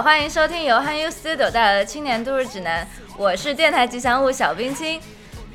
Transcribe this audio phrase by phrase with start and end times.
[0.00, 4.98] 好，欢迎收听由汉 U Studio 带来的青年都市指南，我是电台吉祥物小冰清。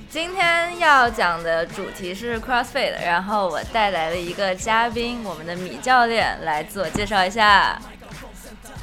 [0.07, 7.81] 今天要讲的主题是 CrossFit，然后我带来了一个嘉宾，我们的米教练来自我介绍一下。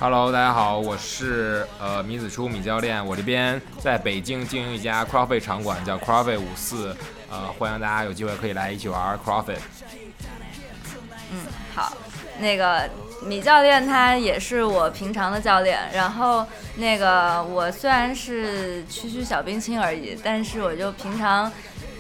[0.01, 6.97] Hello，大家好，我是呃米子初米教练，我这边在北京经营一家 CrossFit 场馆，叫 CrossFit 五四，
[7.31, 9.59] 呃，欢迎大家有机会可以来一起玩 CrossFit。
[11.31, 11.97] 嗯，好，
[12.41, 12.91] 那个
[13.27, 21.51] 米教练他也是我平常的教练，然后那个我虽然是区区小冰清而已，但是我就平常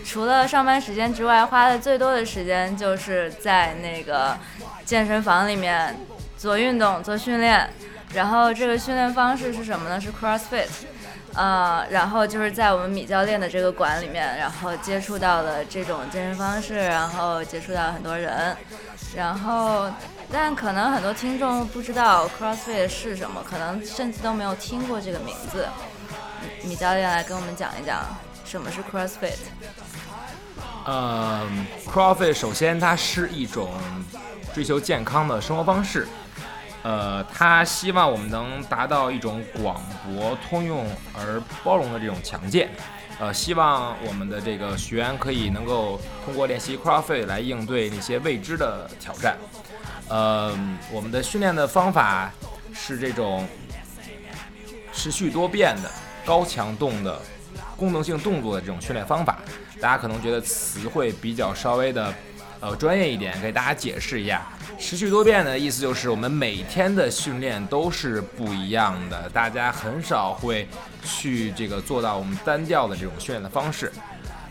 [0.05, 4.37] 除了上班时间之外，花的最多的时间就是在那个
[4.85, 5.97] 健身房里面
[6.37, 7.69] 做运动、做训练。
[8.15, 9.99] 然后这个训练方式是什么呢？
[9.99, 10.66] 是 CrossFit，
[11.33, 18.55] 呃，然后就是在我们米教练的这个馆里面，然后接触到了这种健身方式，然后接触到很多人，
[19.16, 19.87] 然后
[20.33, 25.69] 但可能很多听众不知道 CrossFit 是什么，可能甚至都没有听过这个名字。
[26.65, 28.02] 米教练来跟我们讲一讲
[28.45, 29.37] 什么是 CrossFit。
[30.87, 31.47] 呃
[31.87, 33.71] ，CrossFit 首先它是一种
[34.55, 36.09] 追求健康的生活方式。
[36.83, 42.69] 呃，他希望我们能达到一种广博通用而包容的这种强健，
[43.21, 49.37] 呃，希望我们的这个学员可以能够通过练习 CrossFit 来应对那些未知的挑战。
[50.13, 50.55] 呃，
[50.93, 52.30] 我们的训练的方法
[52.74, 53.49] 是这种
[54.93, 55.91] 持续多变的
[56.23, 57.18] 高强度的
[57.79, 59.38] 功能性动作的这种训练方法。
[59.80, 62.13] 大家可能觉得词汇比较稍微的
[62.60, 64.43] 呃专业一点，给大家解释一下。
[64.78, 70.69] 持续多变的意思就是我们每天的训练都是不一样的，大家很少会
[71.03, 73.91] 去这个做到我们单调的这种训练的方式。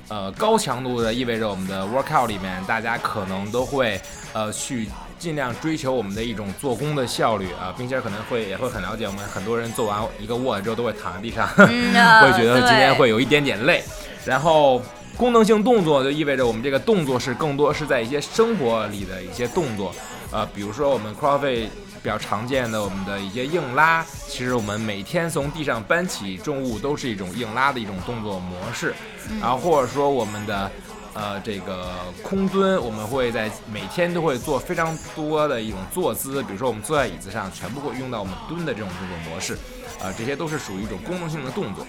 [0.08, 4.02] 呃，高强度的意味着我们的 workout 里面大家可能都会
[4.34, 4.90] 呃去
[5.22, 13.84] 尽量追求我们的一种做工的效率啊，并且可能会也会很了解我们很多人做完一个卧之后都会躺在地上， 会觉得今天会有一点点累。
[14.26, 14.82] 然后
[15.16, 19.94] 功能性动作就意味着我们这个动作是更多是在一些生活里的一些动作。
[20.32, 21.68] 呃，比如说我们 CrossFit
[22.02, 28.96] 比较常见的我们的一些硬拉，其实我们每天从地上搬起重物都是一种硬拉的一种动作模式。
[29.40, 30.72] 然后或者说我们的
[31.14, 31.90] 呃这个
[32.24, 39.58] 空蹲，我们会在每天都会做非常多的一种坐姿，比如说我们坐在椅子上，全部会用到我们蹲的这种动作模式。
[40.00, 41.86] 呃，这些都是属于一种功能性的动作。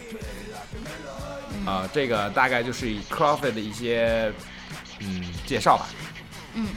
[1.65, 4.33] 啊，这个大概就是 CrossFit 的一些
[4.99, 5.87] 嗯介绍吧。
[6.54, 6.69] 嗯。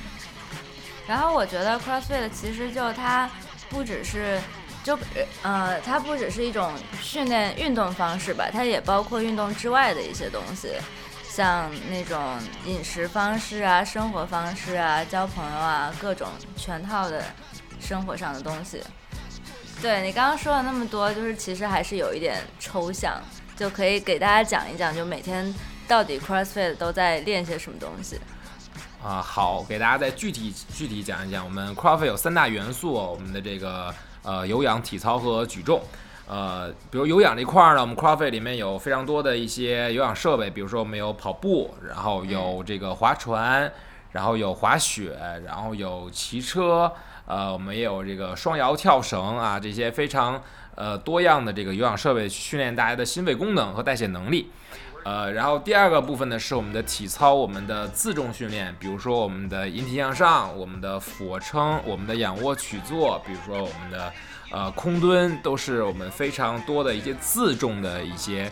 [1.08, 3.30] 然后我觉得 CrossFit 其实就它
[3.70, 4.40] 不只是
[4.84, 4.98] 就
[5.42, 10.70] 呃它不只是一种训练运动方式吧，它也包括运动之外的一些东西，
[11.36, 17.22] 像那种饮食方式啊、生活方式啊、交朋友啊，各种全套的
[17.78, 18.82] 生活上的东西。
[19.82, 23.22] 对你刚刚说了那么多，就是其实还是有一点抽象，
[23.58, 25.54] 就可以给大家讲一讲，就每天
[25.90, 28.18] 到底 CrossFit 都在练些什么东西。
[29.04, 33.94] 啊，好，给大家再具体具体讲一讲，我们 CrossFit 有三大元素，我们的这个
[34.24, 35.84] 呃有氧、体操和举重。
[36.28, 43.72] 呃，比如有氧这块儿呢，我们 CrossFit 里面有非常多的一些有氧设备，比如说我们有跑步，然后有这个划船，
[44.12, 45.16] 然后有滑雪，
[45.46, 46.92] 然后有骑车，
[47.28, 50.42] 呃，我们也有这个双摇跳绳啊，这些非常
[50.74, 54.50] 呃多样的这个有氧设备，训练大家的心肺功能和代谢能力。
[55.04, 64.12] 呃，然后第二个部分呢是我们的体操，我们的自重训练，比如说我们的引体向上，我们的俯卧撑，我们的仰卧起坐，比如说我们的
[64.56, 68.50] 呃空蹲，都是我们非常多的一些自重的一些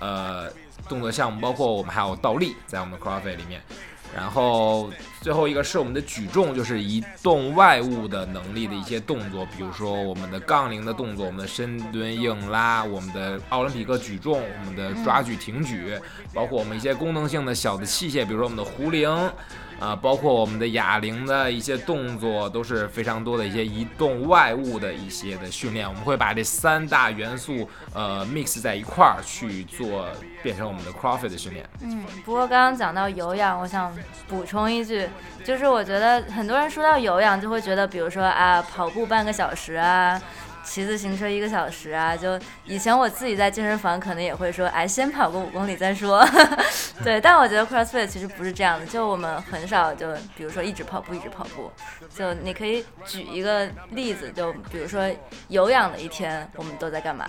[0.00, 0.50] 呃
[0.86, 3.62] 动作项目，包括我们还有倒立在我们的 CrossFit 里面。
[4.14, 4.90] 然后
[5.22, 15.98] 最后一个是我们的举重，就是移动外物的能力的一些动作，比如说我们的杠铃的动作，我们的深蹲、硬拉，我们的奥林匹克举重，我们的抓举、挺举，
[16.34, 19.10] 包括我们一些功能性的小的器械，比如说我们的壶铃。
[19.78, 30.06] 啊，包括我们的哑铃的一些动作都是非常多的一些移动外物的一些的训练，我们会把这三大元素呃 mix 在一块儿去做，
[30.42, 31.68] 变成我们的 CrossFit 的训练。
[31.82, 33.92] 嗯，不过刚刚讲到有氧，我想
[34.26, 35.08] 补充一句，
[35.44, 40.20] 就是我觉得很多人说到有氧就会觉得，比如说啊，跑步半个小时啊。
[40.66, 46.26] 骑自行车一个小时啊，就以前我自己在健身房可能也会说，哎，先跑个五公里再说。
[47.04, 51.70] 对，但我觉得 CrossFit 其实不是这样的，就我们很少就，比如说一直跑步一直跑步。
[52.12, 55.08] 就你可以举一个例子，就比如说
[55.48, 57.26] 有氧的一天，我们都在干嘛？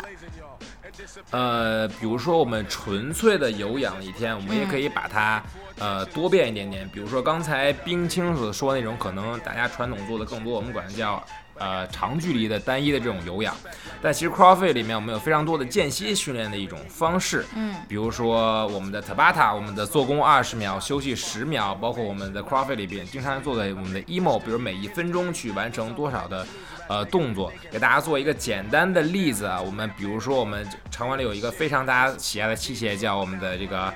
[1.30, 5.44] 呃，比如说我们纯粹的有氧的一天，我们也可以把它
[5.78, 6.90] 呃多变一点点。
[6.90, 11.24] 比如说刚才冰清所说那种，可能大家传统做的更多，我们管它叫。
[11.60, 13.56] 呃长距离的单一的这种有氧。
[14.02, 26.46] 但其实 CrossFit 里面我们有非常多的间歇训练的一种方式，嗯，比如说我们的 Tabata，我们的做工二十秒，休息十秒，包括我们的 CrossFit 里边经常做的我们的 emo，比如每一分钟去完成多少的。
[26.88, 33.94] 呃，动作给大家做一个简单的例子啊，我们比如说我们场馆里有一个非常大家喜爱的器械，叫我们的这个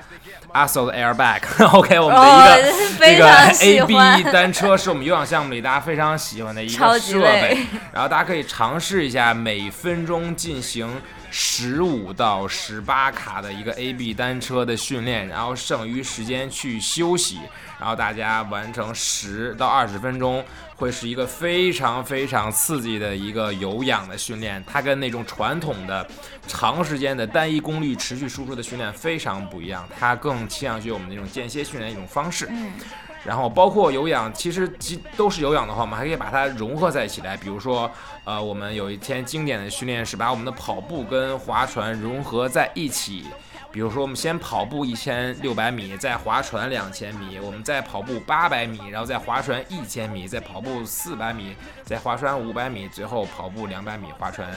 [0.53, 3.25] Assault Airbag，OK， 我们的一个
[3.57, 7.57] 这个 AB 单车是我们有氧项目里大家非常喜欢的一个设备，
[7.93, 11.01] 然后大家可以尝试一下每分钟进行
[11.33, 17.39] 十五到十八卡的一个 AB 单车的训练，然后剩余时间去休息。
[17.79, 20.45] 然后大家完成十到二十分钟，
[20.75, 24.63] 会是一个非常非常刺激的一个有氧的训练。
[24.67, 26.07] 它跟那种传统的
[26.45, 32.47] 长时间的单一功率持续输出的训练非常不一样，它更倾向于我们那种间歇训练一种方式。
[33.23, 37.37] 然后包括有氧，其实即都是有氧的话，我们还可以把它融合在一起来。
[37.37, 37.89] 比如说，
[38.23, 43.25] 呃，我们有一天经典的训练是把我们的跑步跟划船融合在一起。
[43.71, 54.49] 比如说，我们先跑步一千六百米，再划船两千米，我们再跑步八百米，然后再划船一千米，再跑步四百米，再划船五百米，最后跑步两百米，划船。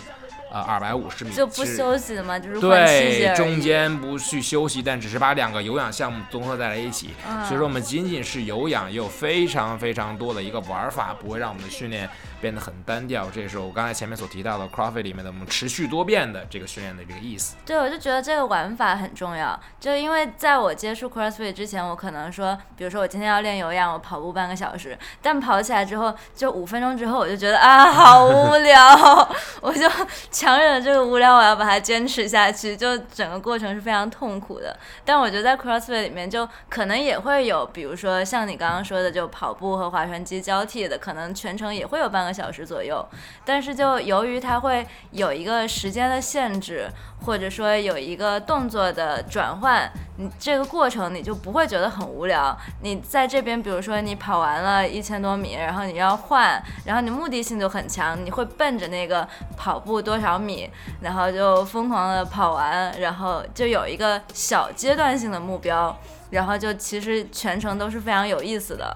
[0.50, 2.38] 呃，二百五十米就不休息的吗？
[2.38, 7.10] 就是对，中间不去休息，但只是把两个有氧项目综合在了一起。
[7.44, 12.08] 所以说，我们仅仅是有氧，也有非常非常多的一个玩法，不会让我们的训练
[12.40, 13.28] 变得很单调。
[13.30, 17.56] 这也是我刚才前面所提到的 CrossFit 里面的我们持续多变的这个训练的这个意思。
[17.66, 19.58] 对，我就觉得这个玩法很重要。
[19.80, 29.26] 就因为在我接触 CrossFit 之前，我可能说，比如说我今天要练有氧，我跑步半个小时，但跑起来之后，就五分钟之后，我就觉得啊，好无聊，
[29.60, 29.90] 我就。
[30.34, 34.76] 强忍这个无聊，我要把它坚持下去，就整个过程是非常痛苦的。
[35.04, 43.06] 但我觉得在 CrossFit 里面，就可能也会有，比如说像你刚刚说的，就跑步和划船机交替的，可能全程也会有半个小时左右。
[43.44, 46.90] 但是就由于它会有一个时间的限制。
[47.24, 52.56] 或者说有一个动作的转换，你这个过程你就不会觉得很无聊。
[52.82, 59.26] 你在这边，比如说你跑完了一千多米，然后你要换，然后你目的性就很强，你会奔着那个
[59.56, 60.68] 跑步多少米，
[61.00, 65.96] 然后就疯狂的跑完，然后就有一个小阶段性的目标，
[66.30, 68.94] 然后就其实全程都是非常有意思的。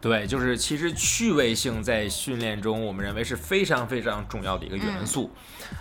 [0.00, 5.30] 对，就是其实趣味性在训练中，我们认为是非常非常重要的一个元素。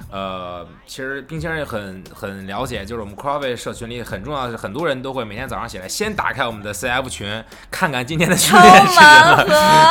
[0.10, 9.44] 呃，其实冰先生也很很了解，就是我们 CrossFit 社群里很重要的是，很多人都会每天早上起来先打开我们的 CF 群，看看今天的训练是什么。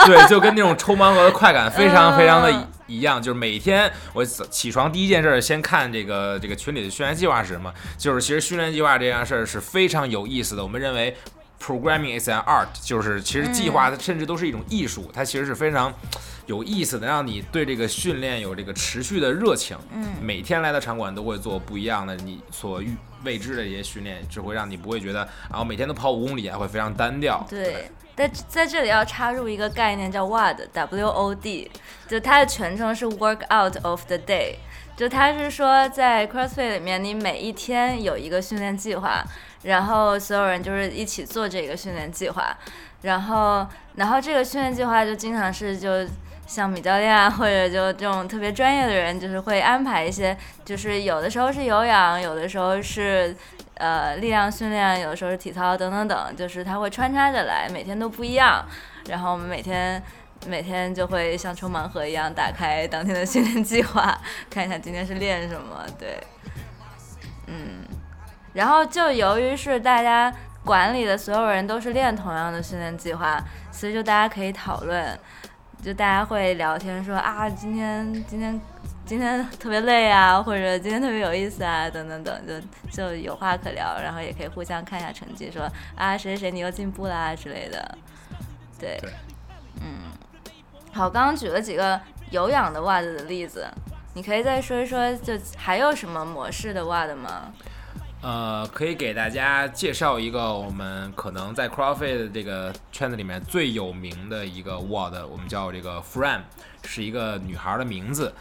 [0.06, 3.22] 对，就跟那种抽盲盒的快感非常非常的一样。
[3.22, 7.72] 就是每天我起床第一件事先看这个这个群里的训练计划是什么。
[7.96, 10.62] 就是其实训练计划这件事儿是非常有意思的。
[10.62, 11.16] 我们认为
[11.64, 15.92] Programming is an art，就是其实计划它甚至都是一种艺术，它其实是非常。
[16.46, 19.74] 有意思的，让你对这个训练有这个持续的热情。
[19.94, 22.94] 嗯，每天来到场馆都会做不一样的你所预
[23.24, 27.42] 未知的一些训练，只会让你不会觉得，然后每天都跑五公里啊，会非常单调。
[27.48, 31.70] 对，在在这里要插入一个概念叫 WOD，W O D，
[32.06, 34.56] 就它的全称是 Workout of the Day，
[34.98, 39.24] 就它是说在 CrossFit 里面，你每一天有一个训练计划，
[39.64, 42.56] 然后所有人就是一起做这个训练计划，
[43.02, 46.06] 然后然后这个训练计划就经常是就。
[46.46, 53.34] 像米教练啊，或者就这种特别专业的人，就是会安排一些，就是有的时候是有氧，有的时候是
[53.76, 58.62] 呃力量训练，有的时候是体操等等等，就是他会穿插着来，每天都不一样。
[59.08, 60.00] 然后我们每天
[60.46, 64.14] 每天就会像抽盲盒一样打开当天的训练计划，
[64.50, 65.82] 看一下今天是练什么。
[65.98, 66.22] 对，
[67.46, 67.86] 嗯，
[68.54, 70.32] 然后就由于是大家
[70.64, 73.38] 管理的所有人都是练同样的训练计划，
[73.70, 75.18] 所以就大家可以讨论。
[75.82, 78.58] 就大家会聊天说啊，今天今天
[79.04, 82.34] 今天特别累啊，或者今天特别有意思啊，等等等，
[82.90, 87.98] 就就有话可聊，然后也可以互相看一下成绩，说啊谁谁谁你又进步啦之类的。
[88.80, 88.98] 对，
[89.82, 90.10] 嗯，
[90.90, 93.68] 好，刚刚举了几个有氧的袜子的例子，
[94.14, 97.52] 你可以再说一说，就还有什么模式的袜子吗？
[98.24, 106.40] 呃，可以给大家介绍一个我们可能在 CrossFit 这个圈子里面最有名的一个 word，我们叫这个 Fran，
[106.84, 108.32] 是一个女孩的名字。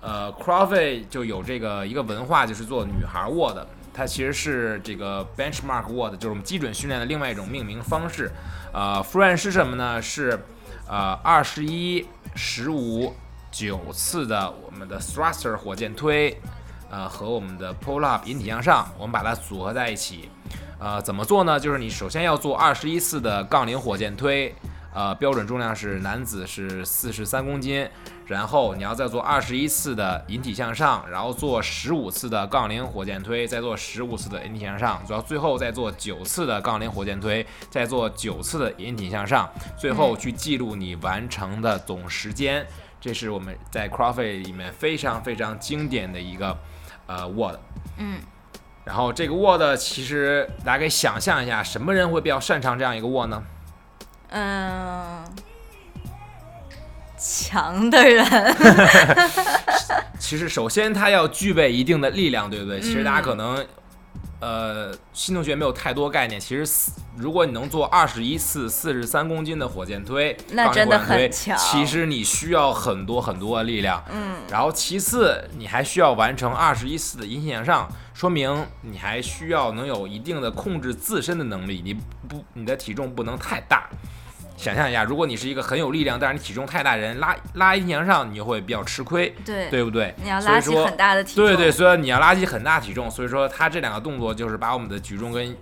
[0.00, 3.58] 呃，CrossFit 就有这个一个文化，就是做女孩 word，
[3.92, 8.30] 它其实是这个 benchmark word，就是我们基准训练的另外一种命名方式。
[8.72, 10.00] 呃，Fran 是什么呢？
[10.00, 10.38] 是
[10.88, 12.06] 呃二十一、
[12.36, 13.12] 十五、
[13.50, 16.40] 九次的我们的 Thruster 火箭推。
[16.92, 20.28] 呃，和我们的 pull up 引体向上，我们把它组合在一起。
[20.78, 21.58] 呃，怎么做呢？
[21.58, 24.54] 就是你首先要做二十一次的杠铃火箭推，
[24.92, 27.88] 呃，标准重量是男子是四十三公斤，
[28.26, 42.66] 然后你要再做二十一次的引体向上，然后做十五次的杠铃火箭推，再做十五次的引体向上，主要最后再做九次的杠铃火箭推，再做九次的引体向上，最后去记录你完成的总时间。
[43.00, 46.56] 这是我们在 CrossFit 里面非常非常经典的一个
[47.16, 47.56] 呃 word。
[47.98, 48.20] 嗯，
[48.84, 53.42] 然后这个 word 其实大家可以想象一下，什么人会比较擅长这样一个 word 呢？
[54.30, 55.24] 嗯，
[57.18, 58.24] 强的人，
[60.18, 62.80] 其实首先他要具备一定的力量，对不对？
[62.80, 63.64] 其实大家可能，
[64.42, 66.40] 呃，新同学没有太多概念。
[66.40, 74.02] 其实四，如果你能做二十一次四十三公斤的火箭推，那真的很强其实你需要很多很多的力量。
[74.10, 81.80] 嗯，然后其次，你还需要完成二十一次的引体向上，说明你还需要能有一定的控制自身的能力。
[81.84, 81.94] 你
[82.28, 83.88] 不，你的体重不能太大。
[84.56, 90.14] 想象一下，如果你是一个很有力量，但是你体重太大的人，拉拉引体向上，你就会比较吃亏，对，对不对？
[90.22, 95.56] 你要拉起很大的体重，对对，所以你要拉起很大体重，所以说它这两个动作就是把我们的举重跟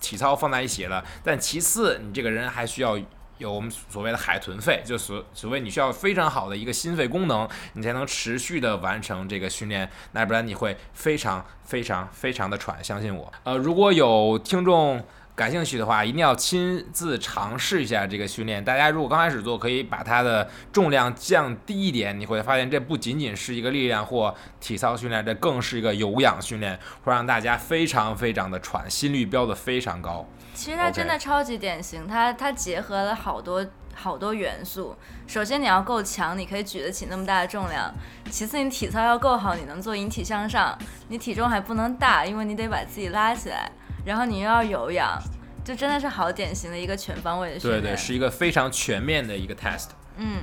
[0.00, 1.04] 体操放在一起了。
[1.22, 2.98] 但其次，你这个人还需要
[3.38, 13.32] 有我们所谓的海豚肺，就所所谓你需要非常好的一个心肺功能，你才能持续的完成这个训练，那不然你会非常非常非常的喘，相信我。
[13.44, 15.04] 呃，如果有听众。
[15.34, 18.62] 感兴趣的话，一定要亲自尝试一下这个训练。
[18.62, 30.26] 大家如果刚开始做，可以把它的重量降低一点，你会发现这不仅仅是一个力量或体操训练，这更是一个有氧训练，会让大家非常非常的喘，心率飙得非常高。
[30.52, 34.94] 其实它真的超级典型，它它结合了好多好多元素。
[35.26, 37.90] 首先你要够强，你可以举得起那么大的重量；
[38.30, 40.78] 其次你体操要够好，你能做引体向上。
[41.08, 43.72] 你体重还不能大，因为你得把自己拉起来。
[44.04, 45.20] 然后你又要有氧，
[45.64, 47.82] 就真的是好典型的一个全方位的训练。
[47.82, 49.88] 对对，是一个非常全面的一个 test。
[50.16, 50.42] 嗯，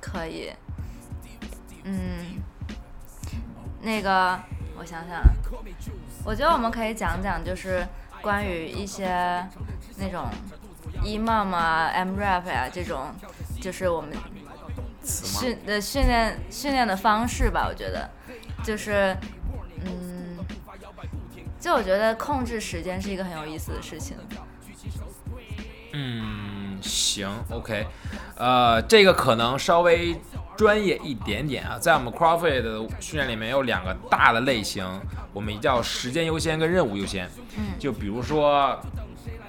[0.00, 0.52] 可以。
[1.84, 2.42] 嗯，
[3.80, 4.38] 那个
[4.78, 5.22] 我想想，
[6.24, 7.86] 我觉得我们可以讲讲，就是
[8.20, 9.08] 关于一些
[9.98, 10.28] 那种
[11.04, 13.14] EMOM 啊、MRAP 呀、这种，
[13.60, 14.10] 就是我们？
[15.04, 17.66] 训的训练训练的方式吧。
[17.68, 18.08] 我觉得，
[18.62, 19.16] 就是
[19.84, 20.11] 嗯，
[21.62, 24.16] 就我觉得控制时间是一个很有意思的事情。
[25.92, 27.86] 嗯，行，OK，
[28.36, 30.20] 呃，这个可能稍微
[30.56, 34.84] 专业一点点啊，在我们 CrossFit 的训练里面有两个大的类型，
[35.32, 37.30] 我们叫时间优先跟任务优先。
[37.56, 38.76] 嗯就比如说，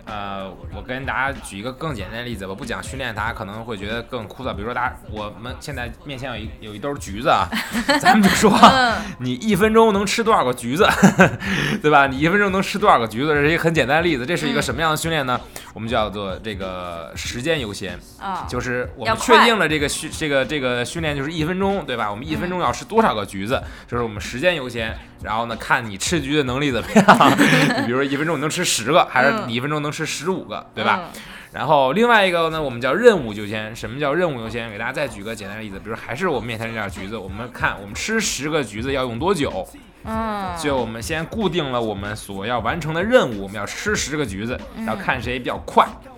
[0.06, 4.54] 呃，我跟大家举一个更简单的例子吧，不讲训练，大家可能会觉得更枯燥。
[4.54, 7.48] 比如说，大家我们现在面前有一有一兜橘子啊，
[8.02, 10.86] 咱们就说嗯你一分钟能吃多少个橘子，
[11.82, 12.08] 对吧？
[12.08, 13.28] 你一分钟能吃多少个橘子？
[13.34, 14.26] 这是一个很简单的例子。
[14.26, 15.40] 这是一个嗯什么样的训练呢？
[15.74, 22.12] 我们叫做这个时间优先，啊，就是我们确定了这个训这个这个训练就是一分钟，对吧？
[22.12, 23.64] 我们一分钟要吃多少个橘子？
[23.88, 24.96] 就是我们时间优先。
[25.24, 27.32] 然后呢，看你吃橘的能力怎么样。
[27.82, 31.10] 你比如说一分钟你能吃十个，还是嗯你一分钟能吃十五个，对吧？
[31.16, 31.22] 嗯
[31.54, 33.76] 然后另外一个呢，我们叫任务优先。
[33.76, 34.72] 什么叫任务优先？
[34.72, 39.64] 给大家再举个简单的例子，比如还是我们面前这点橘子，我们看我们吃十个橘子要用多久？
[40.04, 45.88] 嗯，就我们先固定了我们所要完成的任务，我们要吃十个橘子，然后看谁比较快。
[46.06, 46.10] 嗯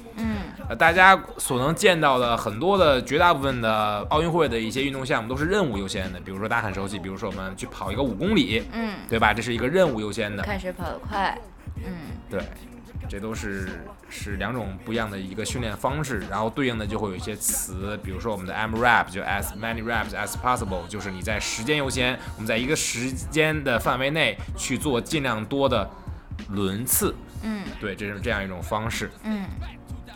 [0.68, 9.34] 呃，大家所能见到的很多的绝大部分的奥运会的一些运动项目都是任务优先的，比如说大家很熟悉，比如说我们去跑一个五公里，嗯，对吧？
[9.34, 11.38] 这是一个任务优先的，看谁跑得快。
[11.78, 11.94] 嗯
[12.30, 12.42] 对，
[13.08, 25.88] 这都是是两种不一样的一个训练方式，然后对应的就会有一些词，比如说我们的 MRAP 就 as many reps as possible，就是你在时间优先，我们在一个时间的范围内去做尽量多的
[26.50, 29.12] 轮次，嗯对，这是这样一种方式。
[29.24, 29.46] 嗯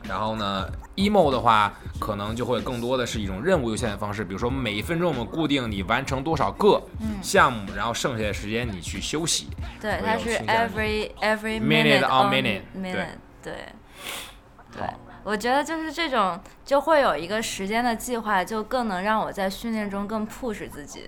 [0.09, 9.47] 然后呢，emo 的话，可能就会更多的是一种任务优先的方式，比如说每一分钟我们固定你完成多少个嗯，项目，然后剩下的时间你去休息。
[9.79, 13.07] 对，它是 every every Minute on on minute，minute，
[13.43, 13.53] 对
[14.75, 21.03] 对好，我觉得就是这种就会有一个时间的计划，就更能让我在训练中更 push 自己。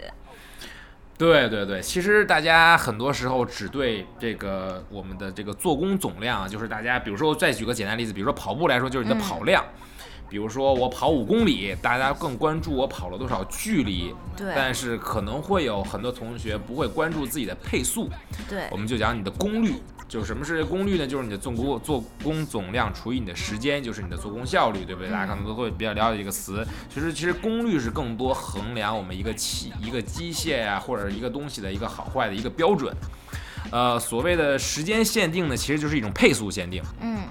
[1.21, 9.19] 对对对，其实大家很多时候只对这个我们的这个做工总量啊，就是大家比如说再举个简单例子，比如说跑步来说，就是你的嗯。
[9.19, 9.63] 跑量。
[10.27, 14.51] 比如说我跑五公里，大家更关注我跑了多少距离，对。
[14.55, 18.09] 但是可能会有很多同学不会关注自己的配速，
[18.49, 18.63] 对。
[18.71, 19.75] 我们就讲你的功率，
[20.11, 21.07] 就什么是功率呢？
[21.07, 25.09] 就是你的做工做工总量除以你的时间，就是你的做工效率，对不对？
[25.09, 26.67] 大家可能都会比较了解这个词。
[26.93, 32.93] 其实其实功率是更多衡量我们一个器一个机械呀、或者一个东西的一个好坏的一个标准。
[33.71, 36.83] 呃，所谓的时间限定呢，其实就是一种配速限定。
[36.99, 37.21] 嗯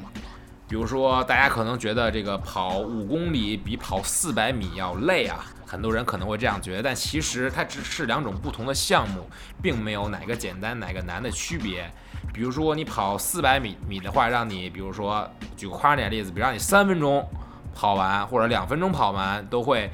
[0.70, 9.28] 比如说，大家可能觉得这个跑五公里比跑四百米要累啊，很多人可能会这样觉得，但其实它只是两种不同的项目，
[9.60, 11.90] 并没有哪个简单哪个难的区别。
[12.32, 17.28] 比如说你跑四百米米的话，让你比如说举个夸张点例子，比如让你三分钟
[17.74, 19.90] 跑完或者两分钟跑完，都会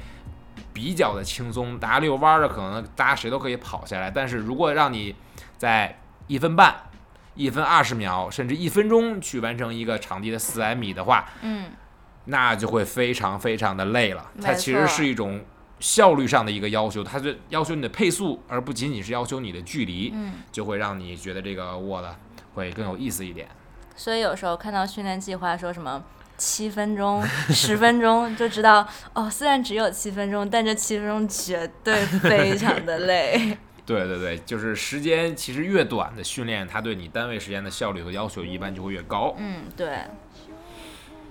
[0.73, 1.79] 比较的轻松。
[1.79, 5.15] 大家遛弯的可能大家谁都可以跑下来，但是如果让你
[5.57, 6.75] 在一分半。
[7.37, 11.71] 一分二十秒，甚至一分钟去完成一个场地的四百米的话，嗯，
[12.25, 14.31] 那就会非常非常的累了。
[14.41, 15.39] 它其实是一种
[15.79, 22.15] 效率上的一个要求，它就要求你的配速，而不仅仅是要求你的距离，嗯，就会让你觉得这个握的
[22.55, 23.47] 会更有意思一点。
[23.95, 26.03] 所以有时候看到训练计划说什么
[26.37, 33.57] 七分钟、 十分钟，就知道哦，虽然只有七分钟，但这七分钟绝对非常的累。
[33.87, 39.33] 对对对，就是时间其实越短的训练，它对你单位时间的效率和要求一般就会越高。
[39.37, 40.01] 嗯，对。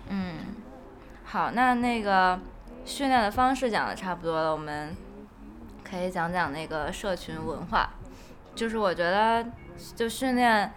[0.09, 0.37] 嗯，
[1.25, 2.41] 好，那那个
[2.87, 4.97] 训练的方式讲的差不多了，我们
[5.85, 7.91] 可以讲讲那个社群文化。
[8.55, 9.45] 就是我觉得，
[9.95, 10.73] 就训练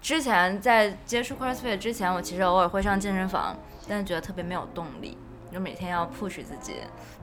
[0.00, 3.56] 之前在接触 CrossFit 之前，我其实偶尔会上健身房，
[3.88, 5.16] 但是觉得特别没有动力，
[5.52, 6.82] 就每天要 push 自己。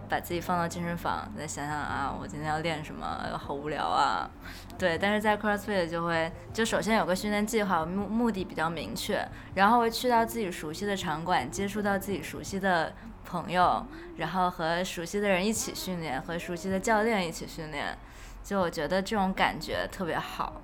[0.10, 3.06] 把自己放到健身房，再想想啊，我今天要练什么，
[3.38, 4.32] 好无聊啊。
[4.78, 9.22] 对，但是在 CrossFit 就会，就首先有个训练计划，目目的比较明确，
[9.56, 12.94] 然后会去到自己熟悉的场馆，接触到自己熟悉的
[13.26, 17.98] 朋友，然后和熟悉的人一起训练，和熟悉的教练一起训练，
[18.46, 20.62] 就我觉得这种感觉特别好。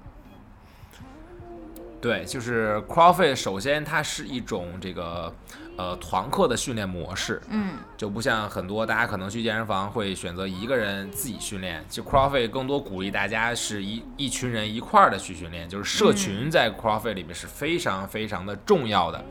[1.99, 5.35] 对，就是 CrossFit，首先它是一种这个。
[5.75, 19.25] 呃，团课的训练模式，嗯，就不像很多大家可能去健身房会选择一个人自己训练，其实 CrossFit 更多鼓励大家是一一群人一块儿的去训练，就是社群在 CrossFit 里面是非常非常的重要的。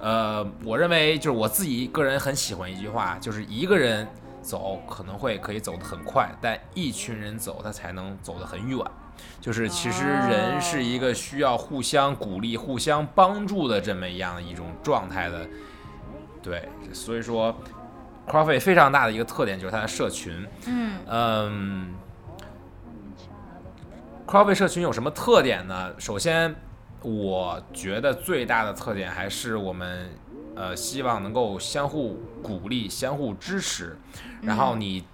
[0.00, 4.06] 呃，我认为就是我自己个人很喜欢一句话，就是一个人
[4.42, 8.78] 走可能会可以走得很快，但一群人走他才能走得很远。
[9.40, 15.46] 就是其实人是一个需要互相鼓励、互相帮助的这么一样一种状态的，
[16.42, 17.54] 对，所以说
[18.26, 20.46] ，CrossFit 非常大的一个特点就是它的社群。
[20.66, 21.94] 嗯嗯
[24.26, 25.94] ，CrossFit 社群有什么特点呢？
[25.98, 26.54] 首先，
[27.02, 30.10] 我觉得最大的特点还是我们
[30.56, 33.96] 呃希望能够相互鼓励、相互支持，
[34.42, 35.04] 然后你。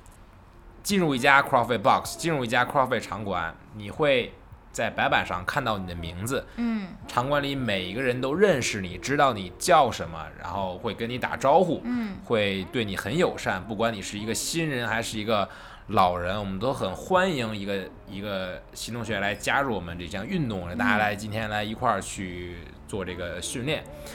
[0.82, 4.32] 进入一家 CrossFit Box，进入一家 CrossFit 场馆，你会
[4.72, 6.44] 在白板上看到你的名字。
[6.56, 11.80] 嗯，场馆里每一个人都认识你，知道你叫什么，然后会跟你打招呼。
[11.84, 15.48] 嗯，会对你很友善，不管你是一个新人还是一个
[15.88, 22.56] 老人，我们都很欢迎一个一个新同学来加入我们这项运动，大家来今天来一块儿去
[22.88, 23.84] 做这个训练。
[23.86, 24.12] 嗯，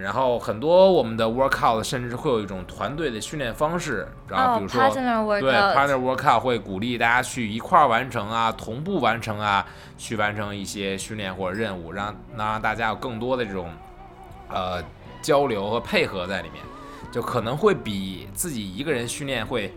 [0.00, 9.66] 然后很多我们的 workout 甚至会有一种团队的训练方式，然后比如说对 partner workout 会鼓励大家去一块儿完成啊，同步完成啊，
[9.98, 13.70] 去完成一些训练或者任务，让能让大家有更多的这种
[14.48, 14.82] 呃
[15.20, 16.62] 交流和配合在里面，
[17.10, 19.74] 就可能会比自己一个人训练会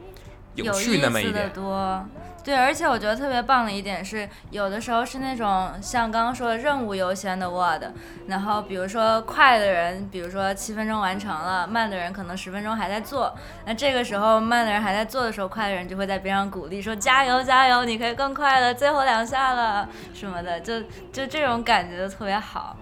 [0.55, 1.51] 有趣那么一点。
[1.51, 2.05] 多。
[2.43, 7.83] 对，而且我觉得特别棒的一点是，有的时候是那种像刚刚说的任务优先的 word，
[8.27, 13.33] 然后比如说快的人，比如说七分钟完成了，慢的人可能十分钟还在做。
[13.65, 20.81] 那这个时候慢的人还在做的时候，快的人就会在边上鼓励说加油加油，你可以更快了，最后两下了什么的，就
[21.13, 22.75] 就这种感觉就特别好。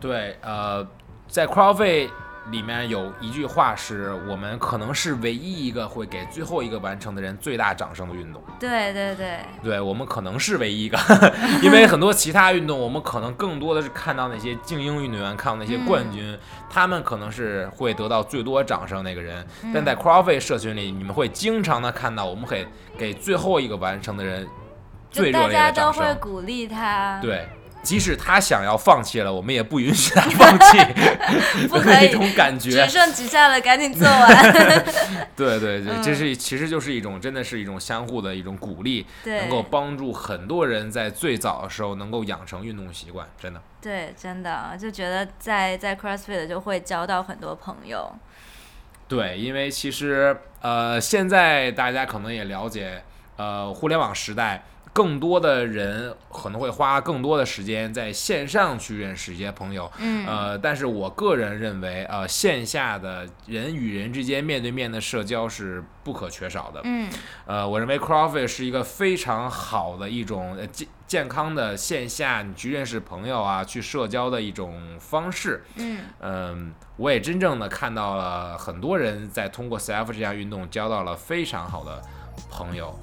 [0.00, 0.84] 对，呃，
[1.28, 2.10] 在 CrossFit。
[2.50, 8.42] 里面有一句话是我们可能是唯一一个会给最后一个完成的人最大掌声的运动。
[8.60, 10.98] 对对对，对我们可能是唯一一个，
[11.62, 19.46] 因为很多其他运动我们可能更多的是看到那些精英运动员，看到那些冠军，他们可能是会得到最多掌声那个人。
[19.72, 22.66] 但在 CrossFit 社群里，你们会经常的看到我们给
[22.98, 24.46] 给最后一个完成的人
[25.10, 27.18] 最热烈的掌声，大家都会鼓励他。
[27.22, 27.48] 对。
[27.84, 30.78] 即使他想要放弃了，我们也不允许他放弃，
[31.68, 32.06] 不可以。
[32.06, 34.52] 那种感觉，只剩几下了，赶紧做完。
[35.36, 43.60] 对对对，这是其实就是一种，真的是一种相互的一种鼓励，能够帮助很多人在最早的时候能够养成运动习惯，真的。
[43.82, 48.10] 对，真的就觉得在在 CrossFit 就会交到很多朋友。
[49.06, 53.02] 对，因为其实呃，现在大家可能也了解，
[53.36, 54.64] 呃，互联网时代。
[54.94, 67.10] 更多的人可能会花更多的时间在线上去认识一些朋友，嗯，呃，但是我个人认为，呃，线下的人与人之间面对面的社交是不可缺少的，嗯，
[67.44, 75.64] 呃，我认为 CrossFit 是一个非常好的一种，健健康的线下你去认识朋友啊，去社交的一种方式。
[75.74, 76.02] 嗯。
[76.20, 82.00] 嗯，我也真正的看到了很多人在通过 CF 这项运动交到了非常好的
[82.48, 82.96] 朋友，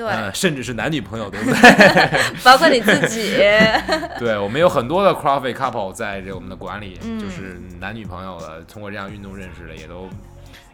[0.00, 2.34] 对，呃，甚至是男女朋友，对不对？
[2.42, 3.36] 包括你自己。
[4.18, 10.08] 对，我们有很多的 CrossFit couple 在这我们的馆里，嗯就是男女朋友的，通过这样运动认识的，也都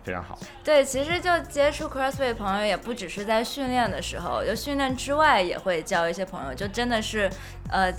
[0.04, 0.38] 非常好。
[0.62, 7.28] 对，其实就接触 CrossFit 朋友也不只是在训练的时候，就训练之外也会交一些朋友，就真的是，
[7.70, 7.92] 呃。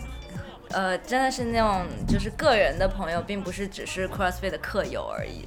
[0.71, 5.45] 呃，真的是那种就是个人的朋友，并不是只是 CrossFit 的客友而已。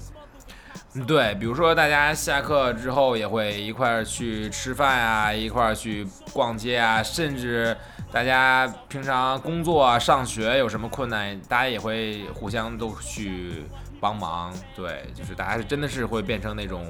[0.95, 7.77] 嗯对，比如说大家下课之后也会一块儿去吃饭啊，一块儿去逛街啊，甚至
[8.11, 13.65] 大家平常工作啊、上学有什么困难，大家也会互相都去
[14.01, 14.53] 帮忙。
[14.75, 16.85] 对，就是大家是真的是会变成那种，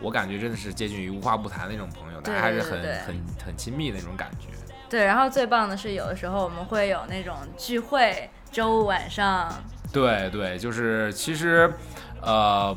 [0.00, 4.48] 我感觉真的是接近于无话不谈的那种朋友，大家还是很很很亲密的那种感觉。
[4.88, 9.52] 对，然后最棒的是，有的时候我们会有那种聚会，周五晚上，
[9.92, 11.70] 对对，就是其实，
[12.22, 12.74] 呃，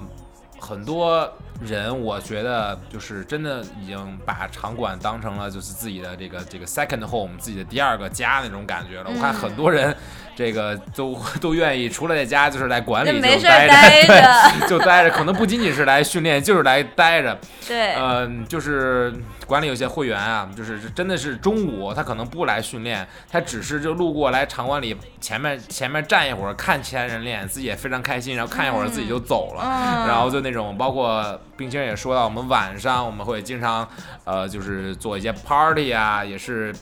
[0.60, 1.30] 很多
[1.62, 9.10] 人我觉得就是真的已经把场馆当成了就是自己的这个这个 second home，自己的第二个家那种感觉了。
[9.14, 9.96] 我看很多人
[10.36, 14.08] 这个都 都愿意除了在家就是来馆里就待待着，
[14.62, 15.10] 对，就待着。
[15.10, 17.38] 可能不仅仅是来训练，就是来待着。
[17.68, 19.14] 对，嗯，就是
[19.46, 29.64] 馆里有些会员啊，就是真的是中午他可能不来训练，他只是就路过来场馆里前面前面站一会儿，看其他人练，自己也非常开心，然后看一会儿自己就走了。
[29.64, 33.88] 嗯，然后就那种，包括冰清也说到，我们晚上我们会经常，
[34.24, 36.74] 呃，就是做一些 party 啊，也是，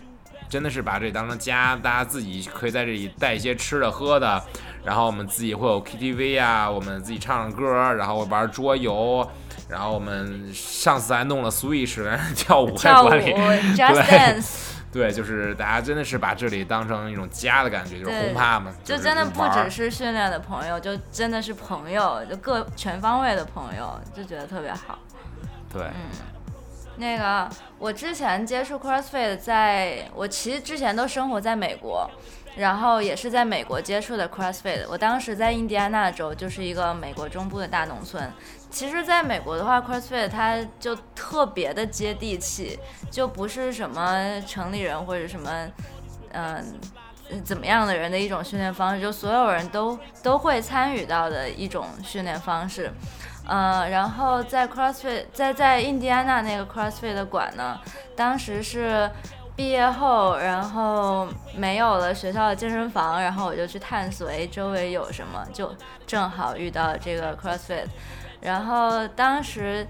[0.49, 4.43] 真的是把这里当成家，大家自己可以在这里带一些吃的喝的，
[4.83, 9.27] 然后我们自己会有 KTV 啊，我们自己唱唱歌，然后玩桌游，
[9.69, 12.03] 然后我们上次还弄了 Switch
[12.35, 13.31] 跳舞在跳舞馆里
[13.73, 24.97] ，，Just 对 Dance，对，就是大家真的是把这里当成一种家的感觉，就是对轰趴嘛，就是真的不只是训练的朋友，就真的是朋友，就各全方位的朋友，就觉得特别好。
[25.71, 25.83] 对。
[25.83, 26.33] 嗯
[26.97, 32.09] 那个，我之前接触 CrossFit，在我其实之前都生活在美国，
[32.55, 34.85] 然后也是在美国接触的 CrossFit。
[34.87, 38.31] 我当时在印第安纳州，就是一个美国中部的大农村。
[38.75, 42.77] 其实，在美国的话，CrossFit 它就特别的接地气，
[43.09, 45.49] 就不是什么城里人或者什么，
[46.33, 46.61] 嗯、
[47.41, 52.91] 怎么样的人的一种训练方式，就所有人都都会参与到的一种训练方式。
[53.47, 57.79] 呃，然后在 CrossFit 在在印第安纳那个 CrossFit 的馆呢，
[58.13, 59.09] 当时是
[59.55, 65.73] 毕业后，然后没有了学校的健身房，然后我就去探索，哎，周围有什么，就
[66.05, 67.85] 正好遇到这个 CrossFit，
[68.45, 69.85] 然后当时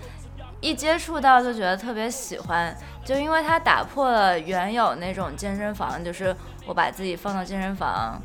[0.62, 8.20] 一接触到就觉得特别喜欢，就因为它打破了原有那种健身房，就是我把自己放到健身房，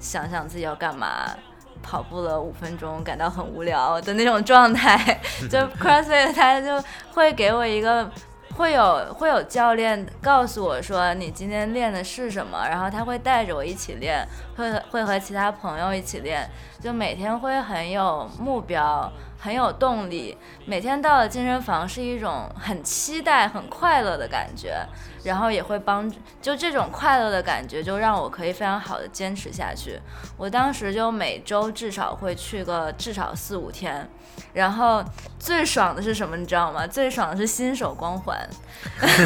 [0.00, 1.34] 想想自己要干嘛。
[1.80, 8.10] 跑步了五分钟，感到很无聊的那种状态， 就 CrossFit 它就会给我一个，
[8.56, 16.50] 会有会有教练告诉我说你今天练的是什么，然后他会带着我一起练，会会和其他朋友一起练，
[16.82, 20.36] 就每天会很有目标，很有动力。
[20.66, 24.84] 每天到了健身房是一种很期待、很快乐的感觉，
[25.24, 29.98] 然后也会帮就这种快乐的感觉，就让我可以非常好的坚持下去。
[30.36, 34.08] 我当时就每周至少会去个至少四五天，
[34.52, 35.02] 然后
[35.38, 36.86] 最爽的是什么，你知道吗？
[36.86, 38.36] 最爽的是新手光环，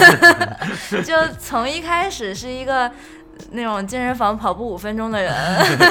[1.05, 2.91] 就从一开始是一个。
[3.53, 5.33] 那种健身房跑步五分钟的人，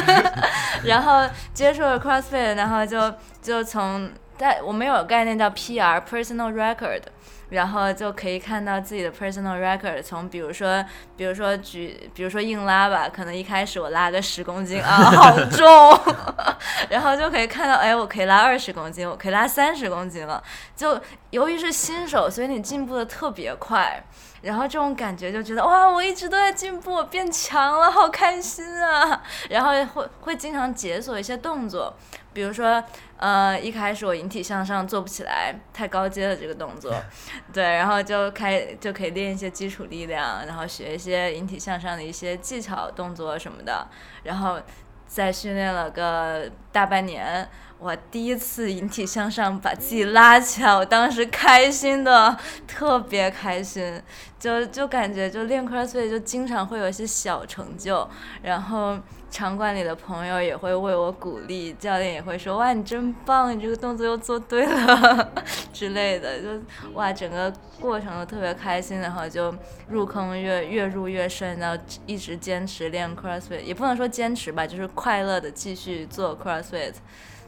[0.86, 7.02] 然后接触了 CrossFit，然后就就从在我们有概念叫 PR personal record，
[7.50, 10.84] 然后就可以看到自己的 personal record，从比如说
[11.16, 16.00] 比如说举比如说硬拉吧，可能一开始我拉个十公斤啊， 好重，
[16.90, 20.42] 然后就可以看到，哎，我可以拉二十公斤，我可以拉三十公斤了。
[20.76, 21.00] 就
[21.30, 24.04] 由于是新手，所以你进步的特别快。
[24.42, 29.22] 然后这种感觉就觉得哇，我一直都在进步，变强了，好开心啊！
[29.50, 31.94] 然后会会经常解锁一些动作，
[32.34, 32.84] 比如说
[33.18, 36.92] 呃，一开始我引体向上做不起来，太高阶了这个动作，
[37.54, 43.88] 对，然后就开就可以练一些基础力量，然后学一些引体向上的一些技巧动作什么的，
[44.24, 44.60] 然后
[45.06, 47.48] 再训练了个大半年。
[47.80, 54.00] 我第一次引体向上把自己拉起来，我当时开心的特别开心，
[54.38, 58.08] 就就感觉就练 CrossFit 就经常会有一些小成就，
[58.44, 59.00] 然后
[59.32, 65.32] 场馆里的朋友也会为我鼓励，教练也会说哇你真棒，你这个动作又做对了
[65.74, 66.50] 之类的，就
[66.94, 69.52] 哇整个过程都特别开心，然后就
[69.88, 76.94] 入坑越越入越深，然后一直坚持练 CrossFit，也不能说坚持吧，就是快乐的继续做 cross CrossFit，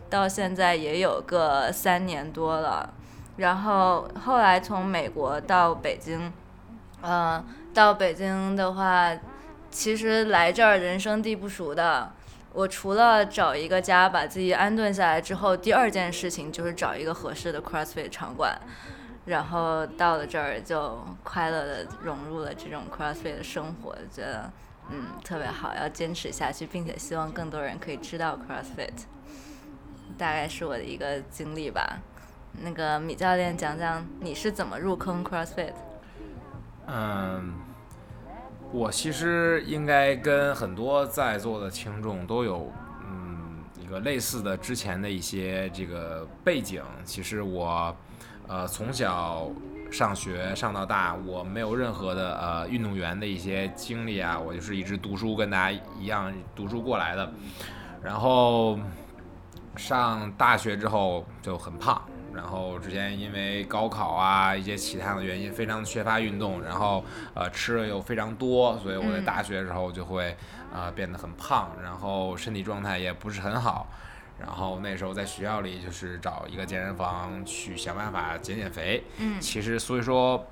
[0.09, 2.93] 到现在也有个三年多了，
[3.37, 6.31] 然后后来从美国到北京，
[7.01, 9.11] 嗯，到北京的话。
[9.75, 12.11] 其实来这儿人生地不熟的，
[12.53, 18.55] 我除了找一个家把自己安顿下来之后，第二件事情就是找一个合适的 CrossFit 场馆，
[19.25, 24.47] 然后到了这儿就快乐的融入了这种 CrossFit 的生活，觉得
[24.93, 28.93] 嗯特别好，要坚持下去，并且希望更多人可以知道 CrossFit，
[30.17, 31.97] 大概是我的一个经历吧。
[32.61, 35.73] 那个米教练讲讲你是怎么入坑 CrossFit？
[36.87, 37.53] 嗯。
[38.71, 42.71] 我其实应该跟很多在座的听众都有，
[43.07, 46.81] 嗯，一个类似的之前的一些这个背景。
[47.05, 47.95] 其实我，
[48.47, 49.47] 呃，从小
[49.93, 57.31] 上学上到大，我没有任何的呃运动员的一些经历啊，我就是一直读书，跟大家一样读书过来的。
[58.01, 58.79] 然后
[59.75, 62.01] 上大学之后就很胖。
[62.33, 70.35] 然后之前因为高考啊一些其他的原因，非常缺乏运动，然后呃吃的又非常多，所以我在大学的时候就会
[70.73, 73.87] 呃变得很胖，然后身体状态也不是很好。
[74.39, 79.03] 然后那时候在学校里就是找一个健身房去想办法减减肥。
[79.17, 80.45] 嗯，其实所以说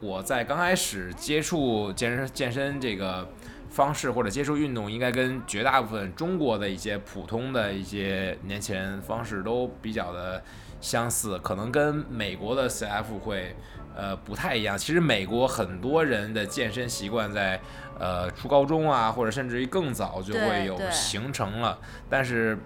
[0.00, 3.28] 我在刚开始接触健身健身这个
[3.70, 10.42] 方式或者接触运动，应该跟绝大部分中国的一些普通的一些年轻人方式都比较的。
[10.80, 13.56] 相似，可能跟美国的 CF 会，
[13.96, 14.76] 呃，不太一样。
[14.76, 17.58] 其实美国很多人的健身习惯在，
[17.98, 21.78] 呃，初高中啊，或者甚至于更早就会有形成了。
[22.10, 22.58] 但是，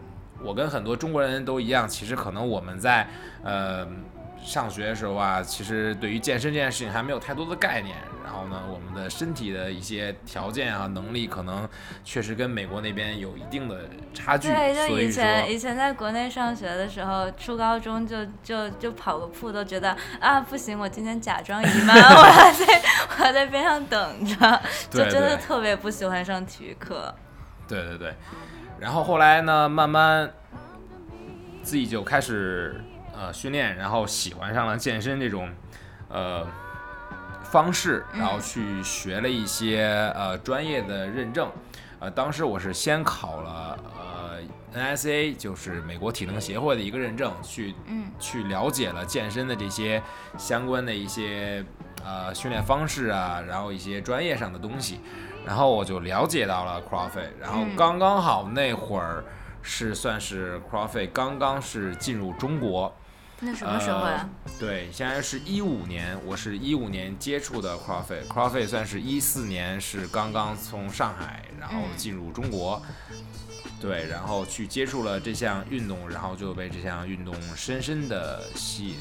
[0.42, 3.08] 我跟很多中国人都一样，其实可能我们在，
[3.42, 3.86] 呃。
[4.40, 7.96] 上学的时候啊，其实对于健身这件事情还没有太多的概念。
[8.24, 11.68] 然后呢，我们的身体的一些条件啊、能力，可能
[12.04, 14.48] 确实跟美国那边有一定的差距。
[14.48, 22.64] 对，就以前以前在国内上学的时候，初高中就就就跑个步都觉得啊不行，我今天假装姨妈， 我还在
[23.08, 27.12] 我还在边上等着，就真的特别不喜欢上体育课。
[27.66, 28.14] 对对对，
[28.80, 30.32] 然后后来呢，慢慢
[31.62, 32.82] 自己就开始。
[33.20, 35.52] 呃，训练，然后喜欢上了健身这种，
[36.08, 36.46] 呃，
[37.42, 41.50] 方式，然后去学了一些呃专业的认证，
[41.98, 44.38] 呃，当时我是先考了呃
[44.72, 47.74] NSA，就是美国体能协会的一个认证，去
[48.20, 50.00] 去了解了健身的这些
[50.38, 51.64] 相关的一些
[52.04, 55.00] 呃训练方式啊，然后一些专业上的东西，
[55.44, 59.24] 然后我就了解到了 CrossFit，然后刚刚好那会儿
[59.62, 62.94] 是算是 CrossFit 刚刚是进入中国。
[63.40, 64.28] 那什么时候呀？
[64.58, 72.82] 对，现在是一五年，我是一五年接触的 CrossFit，CrossFit 算是一四年是刚刚从上海然后进入中国，
[73.80, 78.96] 对，然后去接触了这项运动，然后就被这项运动深深的吸引。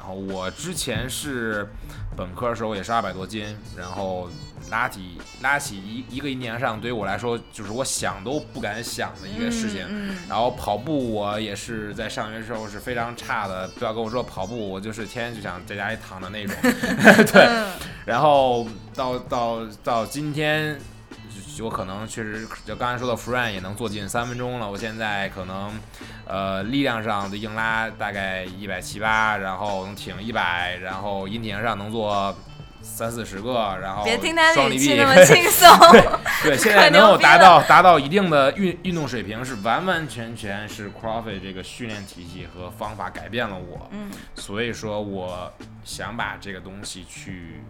[0.00, 1.68] 然后我之前是
[2.16, 4.30] 本科的时候也是二百多斤，然后。
[4.70, 9.84] 拉起拉起一一个一年上，对于我来说就是我想都不敢想的一个事情。
[10.28, 16.54] 然后跑步我也是在上学时候是非常差的，不要跟我说跑步，我就是天天就想在家里躺着那种。
[17.32, 17.48] 对，
[18.04, 20.78] 然后到到到今天，
[21.60, 24.70] 我可能确实就刚才说的 f r i e n 也能做进三分钟了。
[24.70, 25.72] 我现在可能
[26.26, 32.36] 呃力量上的硬拉大概一百七八，然后能挺一百，然后引体向上能做。
[32.82, 34.06] 三四十个，然后
[34.54, 35.68] 双离臂那么 轻松。
[36.42, 43.86] 对，现在能够达到达到一定的运运动水平，是完完全全是 CrossFit 这个训练体系和方法改变了我。
[43.90, 45.52] 嗯，所以说我
[45.84, 47.60] 想把这个东西去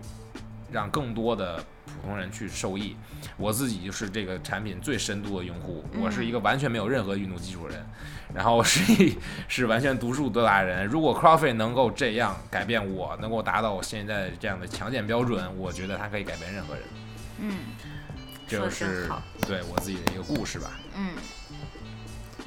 [0.71, 1.61] 让更多的
[2.01, 2.97] 普通人去受益。
[3.37, 7.85] 我自己就是这个产品最深度的用户，我是一个完全没有任何运动基础的人。
[8.33, 8.81] 然后是
[9.49, 10.87] 是完全独树多达人。
[10.87, 16.85] 如果 CrossFit 能够这样改变我，能够达到我现在这样的强健标准，我觉得它可以改变任何人。
[17.41, 17.57] 嗯，
[18.47, 19.11] 就是
[19.49, 20.71] 对我自己的一个故事吧。
[20.95, 21.15] 嗯，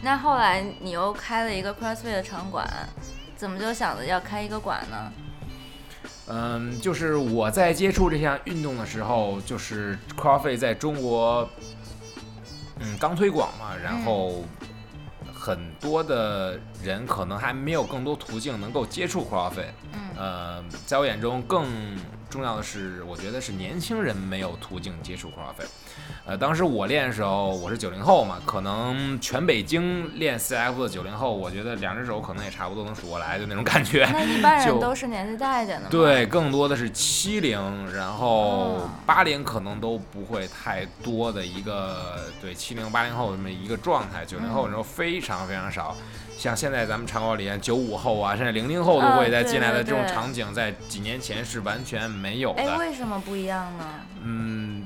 [0.01, 2.65] 那后来你又开了一个 CrossFit 的场馆，
[3.35, 5.11] 怎么就想着要开一个馆呢？
[6.27, 11.49] 嗯，就是我在接触这项运动的时候，就是 CrossFit 在中国，
[12.79, 14.43] 嗯，刚推广嘛，然后。
[15.35, 21.67] 很多的人可能还没有更多途径能够接触 CrossFit，嗯，呃，在我眼中更
[22.33, 25.67] 重要的是，我觉得是年轻人没有途径接触 CrossFit。
[26.25, 34.09] 呃，当时我练的时候，我是九零后嘛，可能全北京练 CF 的九零后，我觉得两只手可能也差不多能数过来，就那种感觉。
[34.11, 35.87] 那一般 人都是年纪大一点的？
[35.89, 45.95] 对，更多的是七零，然后哦八零可能都不会太多的一个对七零八零后这么一个状态，九零后的时候非常非常少。
[46.37, 52.77] 像现在咱们场馆里九五后啊，甚至零零后都啊会在进来的这种场景，在几年前是完全没有哎，的。
[52.77, 53.85] 为什么不一样呢？
[54.21, 54.85] 嗯，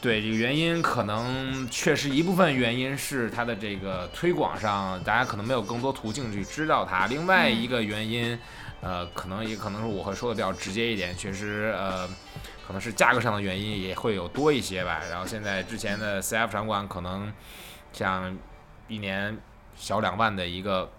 [0.00, 7.06] 对，这个原因可能确实一部分原因是它的这个推广上，大家可能没有更多途径去知道它。
[7.06, 8.36] 另外一个原因，
[8.80, 12.08] 呃，可能也可能是我会说的比较直接一点，确实呃，
[12.66, 15.02] 可能是价格上的原因也会有多一些吧。
[15.08, 17.32] 然后现在之前的 CF 场馆可能
[17.92, 18.36] 像
[18.88, 19.36] 一年
[19.76, 20.90] 小两万的一个。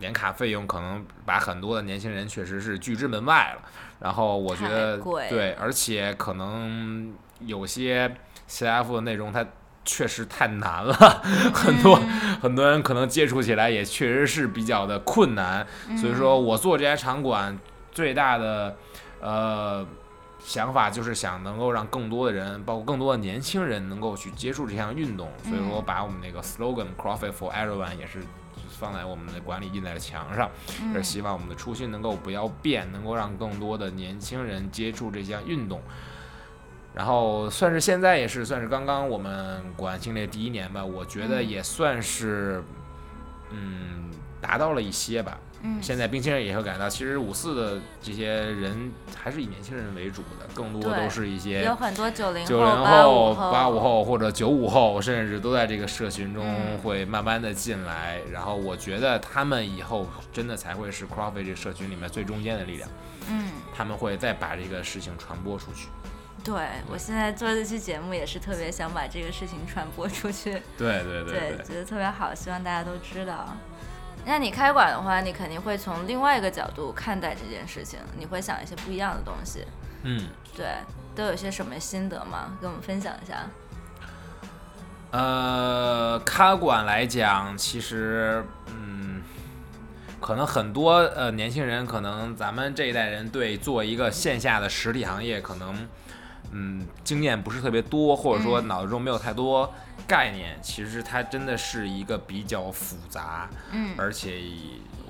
[0.00, 3.62] 年卡费用可能把很多的年轻人确实是拒之门外了，
[4.00, 4.98] 然后我觉得
[5.30, 8.12] 对，而且可能有些
[8.50, 9.46] CF 的内容它
[9.84, 10.92] 确实太难了，
[11.54, 15.64] 很多、嗯很多人可能接触起来也确实是比较的困难，
[15.96, 17.56] 所以说我做这家场馆
[17.92, 18.76] 最大的
[19.20, 19.86] 呃
[20.44, 28.22] 想法就是想能够让更多的人，包括更多的年轻人能够去接触这项运动，所以说嗯把我们那个 slogan CrossFit for Everyone 也是
[28.78, 30.50] 放在我们的管理印在了墙上，
[30.92, 35.80] 也是希望我们的初心能够不要变，能够让更多的年轻人接触这项运动。
[36.92, 42.62] 然后算是现在也是算是刚刚我们馆庆列第一年吧，我觉得嗯也算是
[43.50, 44.10] 嗯
[44.42, 45.38] 达到了一些吧。
[45.66, 58.20] 嗯现在冰清人也会感觉到，其实五四的这些人还是以年轻人为主的，更多都是一些有很多九零九零后、八五后或者九五后，甚至都在这个社群中嗯会慢慢的进来。
[58.30, 62.88] 然后我觉得他们以后真的才会是 Crawford 这个社群里面最中间的力量，
[63.30, 65.88] 嗯，他们会再把这个事情传播出去。
[66.44, 66.54] 对
[66.92, 73.56] 我现在做这期节目也是特别想把这个事情传播出去，对对对觉得特别好，希望大家都知道。
[74.26, 79.66] 那你开馆的话，你肯定会从另外一个角度看待这件事情，你会想一些不一样的东西。
[80.02, 80.66] 嗯，对，
[81.14, 82.56] 都有些什么心得吗？
[82.60, 83.46] 跟我们分享一下。
[85.10, 89.22] 呃，开馆来讲，其实嗯，
[90.20, 95.88] 可能很多呃年轻人，可能咱们这一代人对做一个线下的实体行业，可能
[96.54, 99.70] 嗯经验不是特别多，或者说嗯脑子中没有太多
[100.06, 100.56] 概念。
[100.62, 104.40] 其实它真的是一个比较复杂，嗯而且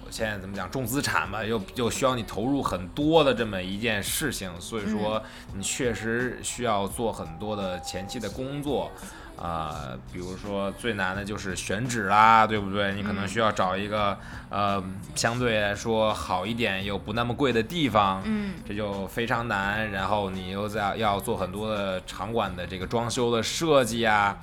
[0.04, 5.22] 我现在怎么讲重资产吧，又又需要你投入很多的这么一件事情，所以说
[5.54, 8.90] 你确实需要做很多的前期的工作。
[9.36, 12.94] 啊、比如说最难的就是选址啦，对不对？
[12.94, 14.16] 你可能嗯需要找一个
[14.48, 14.82] 呃
[15.14, 19.90] 相对来说好一点又不那么贵的地方，嗯这就非常难。
[19.90, 24.36] 然后你又在要做很多的场馆的这个装修的设计啊，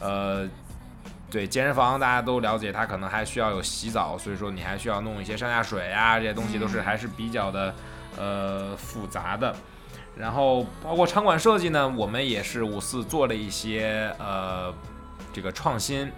[0.00, 0.48] 呃，
[1.30, 7.74] 对健身房大家都了解，它可能还需要有洗澡，所以说你还需要弄一些上下水啊，这些东西都是嗯还是比较的
[8.16, 9.54] 呃复杂的。
[10.20, 14.72] 然后包括场馆设计呢，我们也是五四做了一些呃
[15.32, 16.12] 这个创新。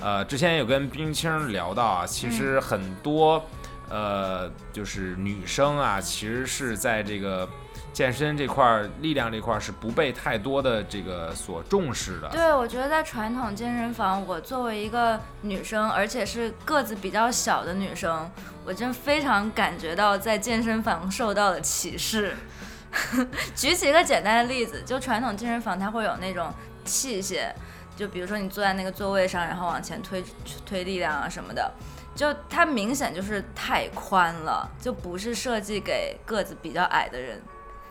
[0.00, 3.44] 呃，之前有跟冰清聊到啊，其实很多、
[3.90, 7.48] 呃就是女生啊，其实是在这个
[7.92, 12.28] 健身这块儿、力量这块儿是不被太多的这个所重视的。
[12.28, 18.30] 对，我觉得在传统健身房，我作为一个女生，而且是个子比较小的女生，
[18.64, 22.36] 我真非常感觉到在健身房受到了歧视。
[23.54, 26.52] 举起一个简单的例子，就传统健身房它会有那种
[26.84, 27.52] 器械，
[27.96, 30.24] 就比如说你坐在那个座位上，然后往前推
[30.64, 31.72] 推力量啊什么的，
[32.14, 37.42] 就它明显就是太宽了，就不是设计给个子比较矮的人。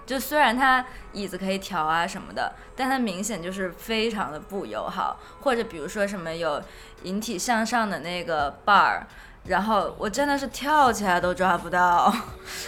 [0.05, 5.19] 就虽然它椅子可以调啊什么的，但它明显就是非常的不友好。
[5.41, 6.63] 或者比如说什么有
[7.03, 9.01] 引体向上的那个 bar，
[9.47, 12.13] 然后我真的是跳起来都抓不到，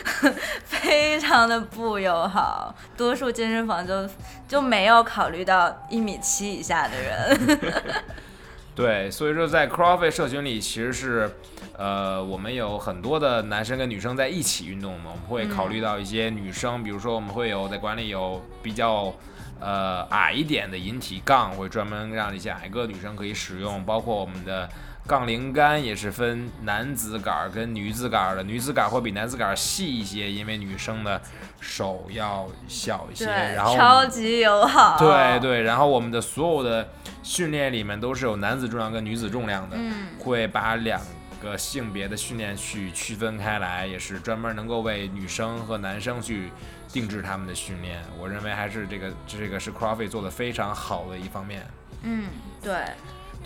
[0.65, 2.73] 非常的不友好。
[2.95, 4.09] 多数健身房就
[4.47, 7.59] 就没有考虑到一米七以下的人。
[8.75, 11.29] 对，所以说在 CrossFit 社群里，其实是，
[11.77, 19.13] 呃，我们有很多的男生跟女生在一起运动嘛，我们会考虑到一些女生，比如说我们会有在馆里有比较。
[19.61, 24.69] 呃，矮一点的引体杠会专门让一些矮个女生可以使用，包括我们的
[25.09, 31.19] 杠铃杆也是分男子杆儿跟女子杆儿的，女子杆儿会比男子杆儿细一些，因为女生的
[31.59, 34.99] 手要小一些，对，然后超级友好。
[34.99, 36.87] 对，对，然后我们的所有的
[37.23, 41.01] 训练里面都是有男子重量跟女子重量的，嗯会把两
[41.41, 46.51] 个性别的训练去区分开来，也是专门能够为女生和男生去
[46.89, 47.99] 定制他们的训练。
[48.19, 51.65] 我认为还是这个这个是 CrossFit 做的非常好的一方面。
[52.03, 52.27] 嗯，
[52.61, 52.73] 对，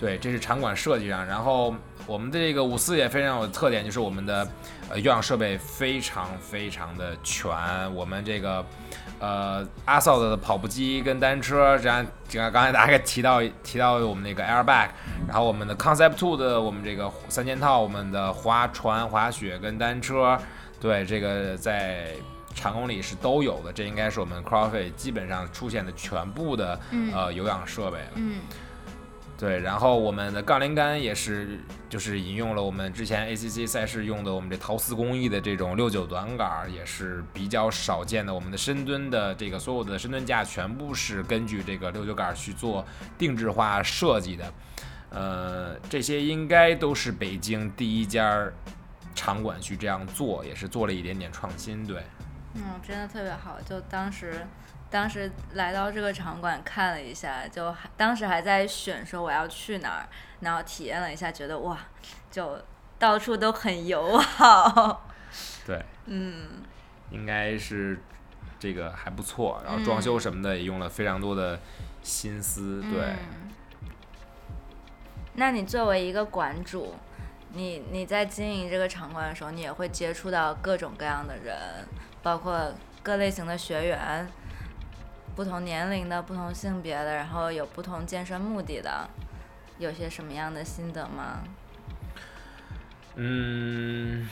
[0.04, 1.74] 对，这是场馆设计上，然后
[2.06, 4.46] 我们的这个五四也非常有特点，就是我们的
[4.90, 7.50] 呃有氧设备非常非常的全，
[7.96, 8.66] 我们这个。
[9.20, 14.90] 呃，阿萨的跑步机跟单车，这样，这样刚才大家提到提到我们那个 Airbag，
[15.26, 20.38] 然后我们的 Concept Two 的我们这个三件套，我们的划船、滑雪跟单车，
[20.82, 22.08] 对，这个在
[22.54, 26.78] 场馆里是都有的，这应该是我们 CrossFit 基本上出现的全部的
[27.14, 28.12] 呃有氧设备了。
[28.16, 28.42] 嗯。
[29.44, 38.34] 对，然后我们的杠铃杆也是，就是引用了我们之前 ACC 赛事用的我们这陶瓷工艺的这种六九短杆，也是比较少见的。
[38.34, 42.86] 我们的深蹲的这个所有的深蹲架全部是根据这个六九杆去做
[43.18, 44.54] 定制化设计的。
[45.10, 48.50] 呃，这些应该都是北京第一家
[49.14, 51.86] 场馆去这样做，也是做了一点点创新。
[51.86, 52.02] 对，
[52.54, 54.48] 嗯，真的特别好，就当时。
[54.94, 60.08] 当时来到这个场馆看了一下，就当时还在选说我要去哪儿，
[60.42, 61.76] 然后体验了一下，觉得哇，
[62.30, 62.62] 就
[63.00, 65.10] 到处都很友好。
[65.66, 66.62] 对， 嗯，
[67.10, 68.00] 应该是
[68.60, 71.60] 这个还不错，然后装修什么的也用了非常多的
[72.04, 72.80] 心思。
[72.84, 73.16] 对。
[75.34, 76.94] 那你作为一个馆主，
[77.54, 81.58] 你你在经营这个场馆的时候，你也会接触到各种各样的人，
[82.22, 82.72] 包括
[83.02, 84.28] 各类型的学员。
[85.36, 89.10] 不同年龄的、不同性别的，然后有不同健身目的的，
[89.80, 91.44] 有些什么样的心得吗？
[93.16, 94.28] 嗯，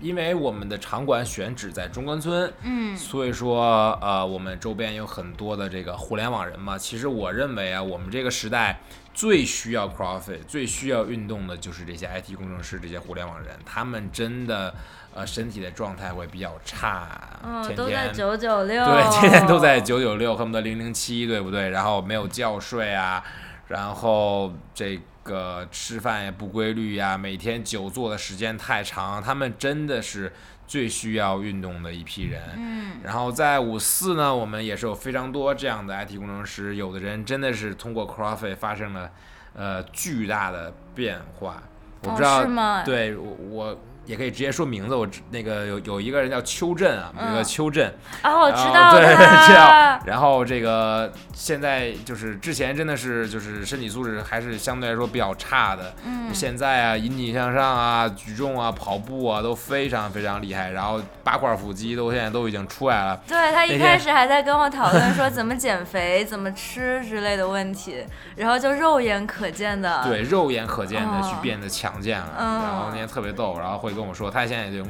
[0.00, 6.76] 因为我们的场馆选址在中关村，嗯，所以说呃，我们周边有很多的这个互联网人嘛。
[6.76, 8.80] 其实我认为啊，我们这个时代
[9.14, 14.74] 最需要 CrossFit、最需要运动的就是这些 IT 工程师、这些互联网人，他们真的。
[15.16, 21.70] 呃，身体的状态会比较差，嗯天天九九六，对， 天天都在九九六，恨不得零零七，对不对？
[21.70, 23.22] 然后没有觉睡啊，
[23.68, 30.32] 然后这个吃饭也不规律呀，每天久坐的时间太长，他们真的是
[30.66, 32.42] 最需要运动的一批人。
[32.56, 39.10] 嗯，然后在五四呢，我们也是有非常多这样的 IT 工程师，有的人真的是通过 CrossFit 发生了
[39.54, 41.62] 呃巨大的变化。
[42.02, 42.44] 我不知道，
[42.84, 43.78] 对我我。
[44.06, 47.88] 也可以直接说名字，我那个有有一个人叫邱震啊，那个邱震，
[48.22, 49.02] 哦，我知道对，
[49.48, 63.18] 这样，然后这个现在就是之前真的是就是身体素质还是相对来说比较差的，嗯，现在啊引体向上啊举重啊跑步啊都非常非常厉害，然后八块腹肌都现在都已经出来了。
[63.26, 68.04] 对他一开始还在跟我讨论说怎么减肥、怎么吃之类的问题，
[68.36, 73.93] 然后就肉眼可见的，对，肉眼可见的去变得强健了，然后那天特别逗，然后会。
[73.94, 74.84] 跟我说，他现在已经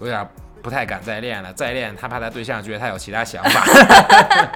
[0.00, 0.26] 有点
[0.62, 1.52] 不太敢再练了。
[1.52, 3.64] 再练，他怕他对象觉得他有其他想法。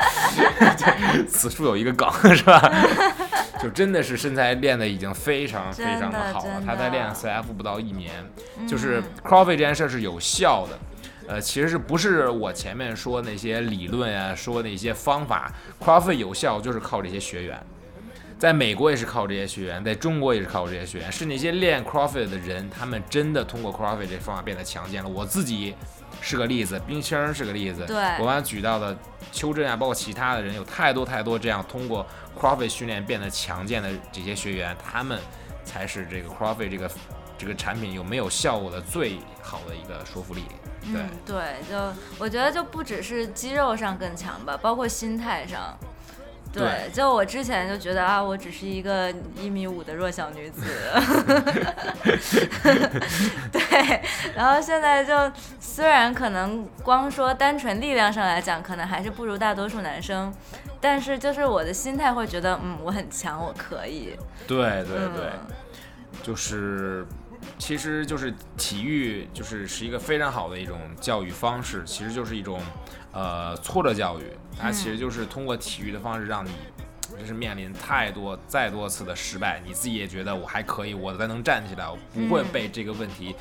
[1.28, 2.70] 此处有一个梗，是吧？
[3.62, 6.62] 就真的是身材练的已经非常非常的好了。
[6.66, 8.10] 他在练 CF 不到一年，
[8.68, 10.78] 就是 CrossFit 这件事是有效的。
[11.26, 15.50] 呃，其实是不是我前面说那些理论啊，说那些方法
[15.82, 17.58] ，CrossFit 有效就是靠这些学员。
[18.38, 25.08] 在美国也是靠这些学员，在中国也是靠这些学员，是那些练 CrossFit 的人，他们真的通过 CrossFit 这方法变得强健了。
[25.08, 25.74] 我自己
[26.20, 28.94] 是个例子，冰清是个例子，对我刚才举到的
[29.32, 32.04] 邱震啊，包括其他的人，有太多太多这样通过
[32.38, 35.18] CrossFit 训练变得强健的这些学员，他们
[35.64, 36.90] 才是这个 CrossFit 这个
[37.38, 40.42] 这个产品有没有效果的最好的一个说服力。
[40.92, 45.74] 对对，就我觉得就不只是肌肉上更强吧，包括心态上。
[46.54, 50.62] 对，就我之前就觉得啊，我只是一个一米五的弱小女子，
[53.50, 54.00] 对，
[54.36, 60.32] 然后现在就虽然可能光说单纯力量上来讲，可能还是不如大多数男生，
[60.80, 64.16] 但是就是我的心态会觉得，嗯，我很强，我可以。
[64.46, 65.30] 对对对，
[66.22, 67.04] 就是，
[67.58, 72.60] 其实就是体育，就是是一个非常好的一种教育方式，其实就是一种。
[73.16, 74.24] 呃，挫折教育，
[74.58, 76.50] 它其实就是通过体育的方式让你，
[77.18, 83.34] 就是面临太多、再多次的失败，你自己也觉得我还可以，我再能站起来，我不会被这个问题。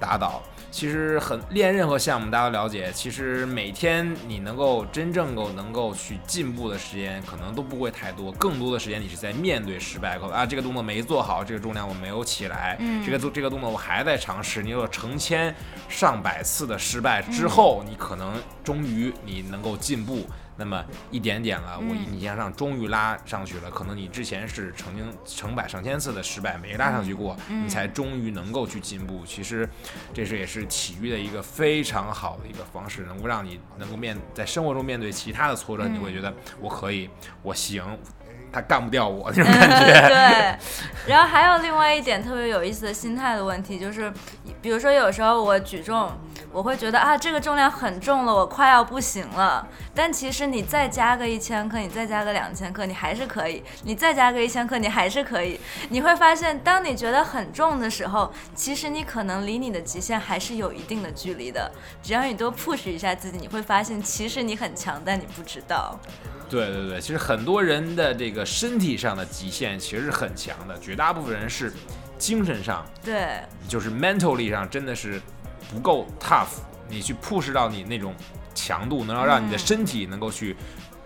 [0.00, 0.42] 打倒，
[0.72, 2.90] 其实很练任何项目，大家都了解。
[2.92, 8.32] 其实每天你能够真正够能够去进步的时间，可能都不会太多。
[8.32, 14.60] 更多的时间你是在面对失败，啊，这个动作没做好，这个重量我没有起来，这个做这个动作我还在尝试。
[14.60, 15.54] 你有成千
[15.88, 18.34] 上百次的失败之后，你可能
[18.64, 20.26] 终于你能够进步。
[20.62, 23.68] 那么一点点了，我嗯引体向上终于拉上去了。
[23.68, 29.24] 可能你之前是曾经成百上千次的失败没拉上去过，嗯你才终于能够去进步。
[29.26, 29.68] 其实
[30.14, 37.10] 这是也是体育的一个非常好的一个方式，能够让你能够面在生活中面对其他的挫折，嗯你会觉得我可以，
[37.42, 37.82] 我行。
[38.54, 41.10] 他干不掉我那种嗯，感觉，对。
[41.10, 44.12] 然后还有另外一点特别有意思的心态的问题，就是
[44.60, 46.12] 比如说有时候我举重，
[46.52, 49.66] 我会觉得啊这个重量很重了，我快要不行了。
[49.94, 55.58] 但其实你再加个一千克，你再加个两千克，你还是可以；你再加个一千克，你还是可以。
[55.88, 61.72] 你会发现，当你觉得很重的时候，其实你可能离你的极限还是有一定的距离的。
[62.02, 65.98] 只要你多 push 一下自己，你会发现其实你很强，但你不知道。
[66.50, 71.72] 对对对，其实很多人的这个身体上的极限其实是很强的，绝大部分人是
[72.18, 75.18] 精神上，对，就是 mentally 上真的是
[75.72, 78.14] 不够 tough，你去 push 到你那种
[78.54, 80.56] 强度，能够让你的嗯身体能够去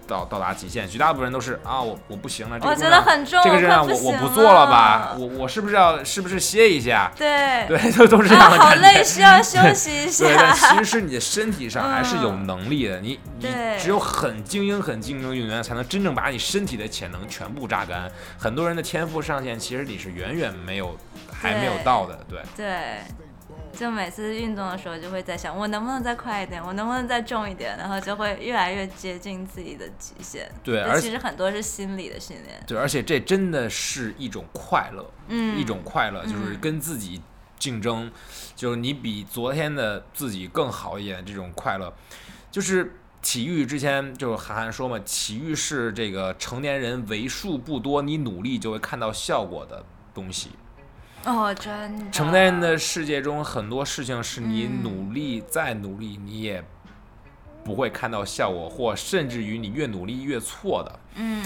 [0.07, 0.89] 到到达极限。
[0.89, 7.11] 绝大部分人都是啊，我我不行了，这我觉得很重，这个热量快不我我不做了吧，我我是不是要是不是歇一下？
[7.17, 8.75] 对对，就都是这样啊，的感觉。
[8.77, 10.55] 好累，需要休息一下对，但。
[10.55, 13.49] 其实是你的身体上还是有嗯能力的，你你
[13.79, 18.11] 只有很精英、很精英的运动员才能真正把你身体的潜能全部榨干。
[18.39, 20.97] 很多人的天赋上限其实你是远远没有
[21.33, 22.41] 还没有到的，对。
[22.57, 22.99] 对，
[23.77, 30.51] 就每次运动的时候就会在想，我能不能再快一点，我能不能再重一点，然后就会越来越接近自己的极限。
[30.65, 32.61] 对而这其实很多是心理的训练。
[32.67, 37.21] 对，而且这真的是一种快乐，嗯，一种快乐，就是嗯跟自己
[37.59, 38.11] 竞争，
[38.55, 41.93] 就是你比昨天的自己更好一点，这种快乐，
[42.51, 42.97] 就是。
[43.23, 50.51] 体育之前就是韩寒说嘛，体育是这个成年人为数不多你努力就会看到效果的东西。
[51.27, 52.05] 哦，真的。
[52.13, 56.65] 成年人的世界中，很多事情是你嗯努力再努力，你也
[57.65, 61.01] 不会看到效果，或甚至于你越努力越错的。
[61.17, 61.45] 嗯，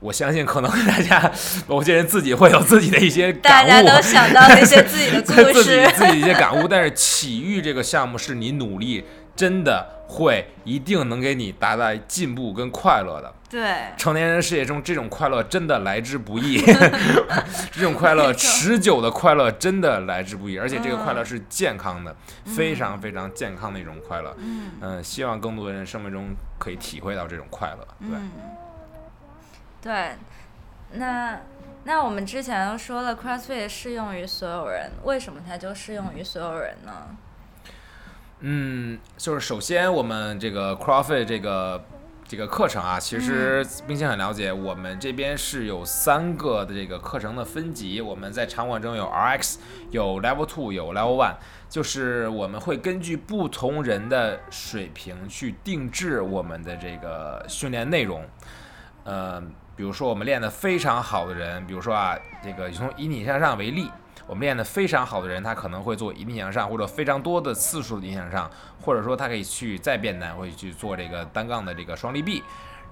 [0.00, 1.30] 我相信，可能大家
[1.68, 5.92] 某些人自己会有自己的一些大感悟，家都想到一些自己的故 自己事。
[5.94, 6.66] 自己一些感悟。
[6.66, 9.04] 但是体育这个项目是你努力
[9.36, 13.34] 真的会一定能给你带来进步跟快乐的。
[13.50, 16.62] 对，成年人世界中，这种快乐真的来之不易，
[17.72, 24.32] 这种快乐持久的快乐真的来之不易，而且这个快乐嗯是健康的，非常非常健康的一种快乐。
[24.38, 26.28] 嗯嗯，希望更多的人生命中
[26.60, 27.88] 可以体会到这种快乐。
[27.98, 28.30] 对，嗯，
[29.82, 30.10] 对，
[30.92, 31.40] 那
[31.82, 36.92] 那我们之前都说了，CrossFit 适用于所有人，为什么它就适用于所有人呢？
[38.42, 41.84] 嗯，就是首先我们这个 CrossFit 这个
[42.30, 49.56] 这个课程啊，其实冰心很了解，我们这边是有三个的这个课程的分级，我们在场馆中有 RX，
[49.90, 51.34] 有 Level Two，有 Level One，
[51.68, 58.24] 就是我们会根据不同人的水平去定制我们的这个训练内容。
[59.02, 59.42] 呃，
[59.74, 63.90] 比如说我们练得非常好的人，比如说啊，这个从以你向上为例，
[64.26, 68.50] 我们练得非常好的人，他可能会做引体向上，或者非常多的次数的引体向上，
[68.80, 72.42] 或者说他可以去再变难，会去做这个单杠的这个双力臂。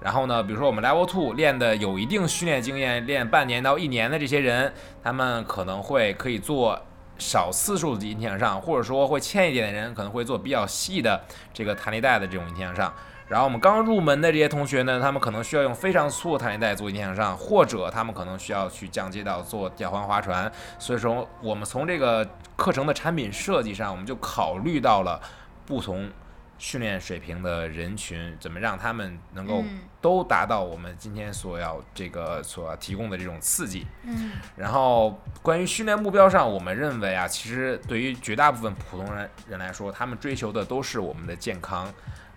[0.01, 4.73] 然后呢，比如说我们 Level Two 练的有一定训练经验，练半年到一年的这些人，
[5.03, 6.81] 他们可能会可以做
[7.17, 11.21] 少次数的引体向上，或者说会欠一点的人可能会做比较细的
[11.53, 12.93] 这个弹力带的这种引体向上。
[13.29, 20.51] 然后我们刚入门的这些同学呢，他们可能需要用非常粗的弹力带做引体向上，或者他们可能需要去降阶到做吊环划船。
[20.79, 25.21] 所以说，我们从这个课程的产品设计上，我们就考虑到了
[25.67, 26.09] 不同
[26.57, 33.85] 训练水平的人群，怎么让他们能够嗯都达到我们今天所要这个所要提供的这种刺激。
[34.03, 41.87] 嗯然后关于训练目标上，我们认为啊，其实对于绝大部分普通人人来说，他们追求的都是我们的健康，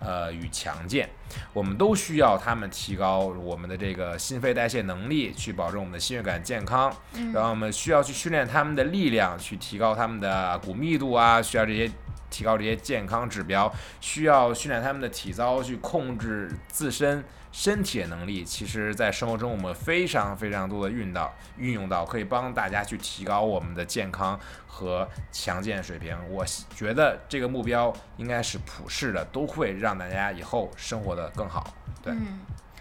[0.03, 1.09] 呃与强健。
[1.53, 6.95] 我们都需要他们提高我们的这个心肺代谢能力，去保证我们的心血管健康。
[7.13, 11.89] 嗯然后我们需要去训练他们的力量，去提高他们的骨密度啊，需要这些。
[12.29, 17.23] 提高这些健康指标，需要训练他们的体操，去控制自身
[17.53, 18.43] 身体的能力。
[18.43, 24.37] 其实，在生活中，我们非常非常多的运到运用到，可以帮大家去提高我们的健康
[24.67, 26.17] 和强健水平。
[26.29, 26.43] 我
[26.75, 31.73] 觉得这个目标应该是普世的，都会让大家以后生活的更好。
[32.01, 32.39] 对嗯，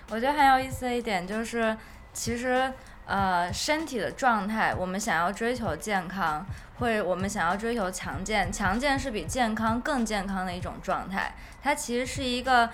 [0.09, 1.77] 我觉得很有意思的一点就是，
[2.15, 2.73] 其实
[3.07, 6.45] 呃身体的状态，我们想要追求健康，
[6.79, 11.35] 会我们想要追求强健，强健是比健康更健康的一种状态。
[11.63, 12.69] 它其实是一个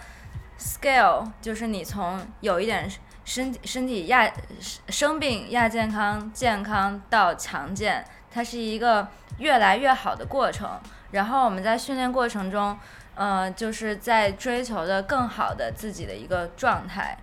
[0.59, 2.91] scale，就是你从有一点
[3.25, 4.31] 身身体亚
[4.89, 9.07] 生病亚健康健康到强健，它是一个
[9.39, 10.79] 越来越好的过程。
[11.13, 12.79] 然后我们在训练过程中，
[13.15, 17.17] 呃，就是在追求的更好的自己的一个状态。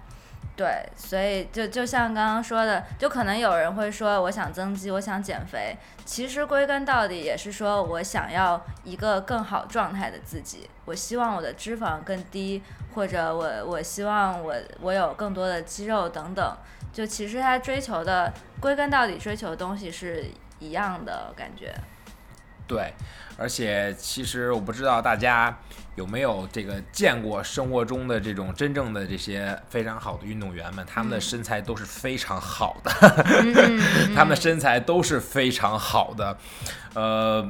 [0.56, 5.76] 对，所以就就像刚刚说的，就可能有人会说，我想增肌，我想减肥，
[6.06, 16.58] 其实归根到底也是说我想要一个更好状态的自己，我希望我的脂肪更低，或者我我希望我我有更多的肌肉等等，
[16.94, 18.32] 就其实他追求的
[18.62, 20.24] 归根到底追求的东西是
[20.60, 21.76] 一样的感觉。
[22.66, 22.94] 对，
[23.38, 25.56] 而且其实我不知道大家
[25.96, 32.92] 有没有这个见过生活中的这种真正的这些非常好的运动员们，他们的身材都是非常好的，
[34.14, 36.38] 他们的身材都是非常好的。
[36.94, 37.48] 呃，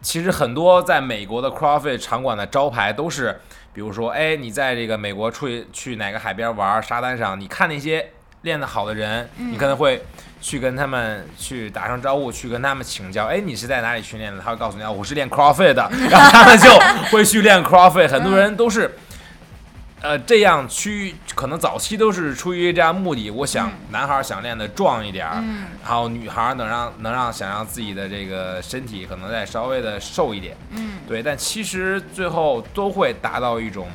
[0.00, 3.38] 其实很多在美国的 CrossFit 场馆的招牌都是，
[3.74, 10.02] 比如说，哎，你在这个美国出去去哪个海边玩，沙滩上，你看那些练得好的人，你可能会。
[10.40, 13.26] 去跟他们去打声招呼，去跟他们请教。
[13.26, 14.40] 哎，你是在哪里训练的？
[14.42, 15.90] 他会告诉你，我是练 CrossFit 的。
[16.08, 16.70] 然后他们就
[17.10, 18.08] 会去练 CrossFit。
[18.08, 18.90] 很多人都是，
[20.00, 23.30] 呃，这样去，可能早期都是出于这样目的。
[23.30, 25.44] 我想，男孩想练的壮一点儿，
[25.84, 30.56] 然后女孩能让能让想让自己的这个身体可能再稍微的瘦一点。
[30.70, 31.22] 嗯，对。
[31.22, 33.86] 但其实最后都会达到一种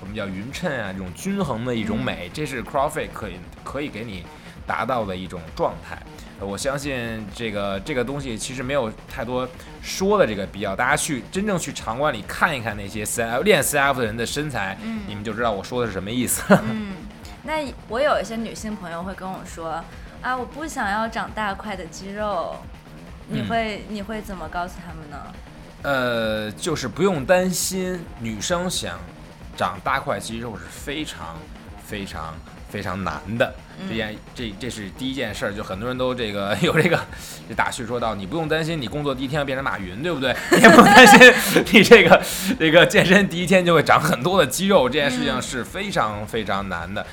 [0.00, 2.30] 我们叫匀称啊，这种均衡的一种美。
[2.32, 4.24] 这是 CrossFit 可以可以给你。
[4.70, 6.00] 达到的一种状态，
[6.38, 9.48] 我相信这个这个东西其实没有太多
[9.82, 10.76] 说的这个必要。
[10.76, 16.44] 大家去真正去场馆里看一看那些 C F 练 C F 的人的身材，嗯，你们就知道我说的是什么意思。
[16.50, 16.92] 嗯，
[17.42, 19.82] 那我有一些女性朋友会跟我说
[20.22, 22.54] 啊，我不想要长大块的肌肉，
[23.26, 25.16] 你会你会怎么告诉他们呢？
[25.82, 29.00] 呃，就是不用担心，女生想
[29.56, 31.36] 长大块肌肉是非常
[31.82, 32.32] 非常。
[32.70, 33.52] 非常难的
[33.88, 36.98] 这件，这这是第一件事儿，就很多人都这个 有这个，
[37.48, 40.34] 这大旭说到，你不用担心，你工作第一天要变成马云，对不对？
[40.52, 41.32] 你也不用担心，
[41.72, 42.22] 你这个
[42.58, 47.04] 这个健身第一天就会长很多的肌肉，这件事情是非常非常难的。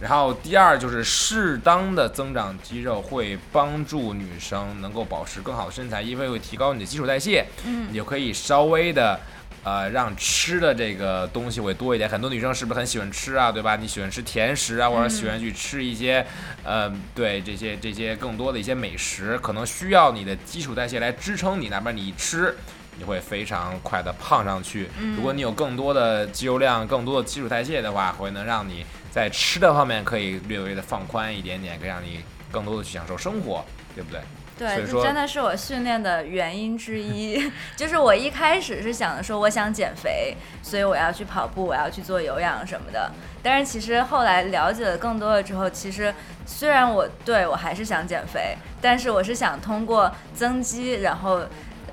[0.00, 9.20] 然后第二就是适当的增长肌肉会帮助女生能够保持更好的身材，因为会提高你的基础代谢，嗯，你就可以稍微的。
[9.64, 12.10] 呃，让吃的这个东西会多一点。
[12.10, 13.52] 很多女生是不是很喜欢吃啊？
[13.52, 13.76] 对吧？
[13.76, 16.26] 你喜欢吃甜食啊，或者喜欢去吃一些，
[16.64, 21.68] 呃，对这些这些更多的一些美食，可能需要你的基础代谢来支撑你。
[21.68, 22.56] 哪怕你一吃，
[22.98, 24.88] 你会非常快的胖上去。
[25.16, 34.20] 如果你有更多的肌肉量、更多的基础代谢的话，会能让你在吃的方面可以略微的放宽一点点，可以让你更多的去享受生活，对不对？
[34.62, 37.50] 对，这真的是我训练的原因之一。
[37.76, 43.10] 就是我一开始是想着说，我想减肥，所以我要去跑步，我要去做有氧什么的。
[43.42, 46.14] 但是其实后来了解了更多了之后，其实
[46.46, 51.42] 虽然我对我还是想减肥，但是我是想通过增肌，然后。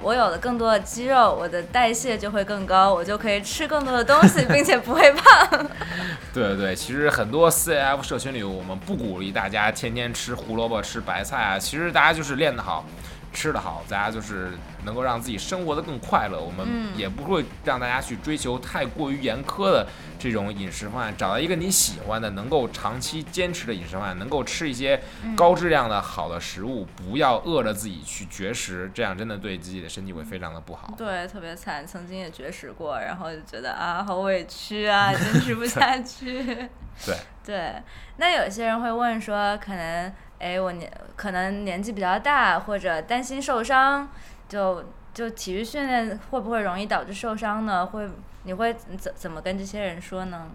[0.02, 5.68] 我有了更多的肌肉，我的代谢就会更高，我就可以吃更多的东西，并且不会胖。
[6.34, 11.60] 对对对，其实很多 CF 社群里，我们不鼓励大家天天吃胡萝卜、吃白菜啊。
[11.60, 12.86] 其实大家就是练得好。
[13.32, 14.50] 吃得好，大家就是
[14.84, 16.40] 能够让自己生活的更快乐。
[16.40, 25.02] 我们也不会让大家去追求太过于严苛的这种饮食方案，找到一个你喜欢的、能够长期坚持的饮食方案，能够吃一些
[25.36, 30.94] 高质量的好的食物，不要饿着自己去绝食，这样真的对自己的身体会非常的不好。
[30.98, 36.70] 对，特别惨，曾经也绝食过，然后就觉得啊，好委屈啊， 坚持不下去。
[37.06, 37.16] 对
[37.46, 37.76] 对，
[38.18, 40.12] 那有些人会问说，可能。
[40.40, 44.08] 哎，我年可能年纪比较大，或者担心受伤，
[44.50, 44.84] 就
[45.14, 47.86] 就体育训练会不会容易导致受伤呢？
[47.86, 48.10] 会，
[48.44, 50.48] 你会怎怎么跟这些人说呢？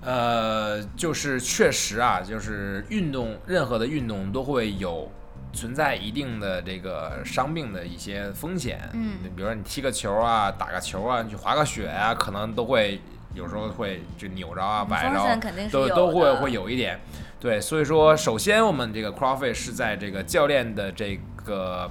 [0.00, 5.10] 呃，就是确实啊，就是运动，任何的运动都会有
[5.52, 8.88] 存在一定的这个伤病的一些风险。
[8.92, 13.00] 嗯，比如说你踢个球啊，打个球啊，你去滑个雪啊，可能都会
[13.34, 17.00] 有时候会就扭着啊、崴着，都都会会有一点。
[17.40, 21.90] 对，所以说，首先我们这个 CrossFit 是在这个教练的这个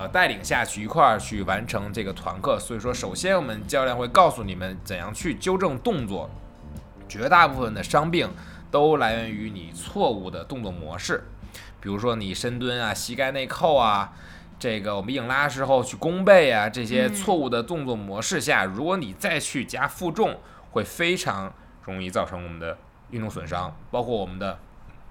[0.00, 2.58] 呃带领下去一块儿去完成这个团课。
[2.58, 6.30] 所以说，首先我们教练会告诉你们怎样去纠正动作。
[7.06, 8.30] 绝大部分的伤病
[8.70, 11.24] 都来源于你错误的动作模式，
[11.80, 14.12] 比如说你深蹲啊、膝盖内扣啊，
[14.58, 20.38] 这个我们硬拉时候去弓背啊，这些错误的动作模式下，如果你再去加负重，
[20.70, 21.52] 会非常
[21.84, 22.78] 容易造成我们的。
[23.10, 24.56] 运动损伤，包括我们的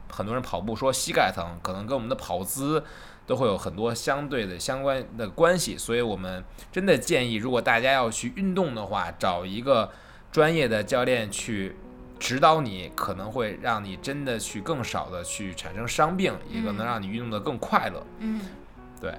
[0.09, 2.81] 很多人跑步说膝盖疼，可能跟我们的跑姿
[3.29, 5.77] 都会有很多相对的相关的关系。
[5.77, 9.91] 所以我们真的建议，如果大家要去运动的话，找一个
[10.31, 11.75] 专业的教练去
[12.17, 18.03] 指导你，可能会让你真的去更少的去产生伤病，一个能让你运动的更快乐。
[18.17, 18.41] 嗯，
[18.99, 19.13] 对，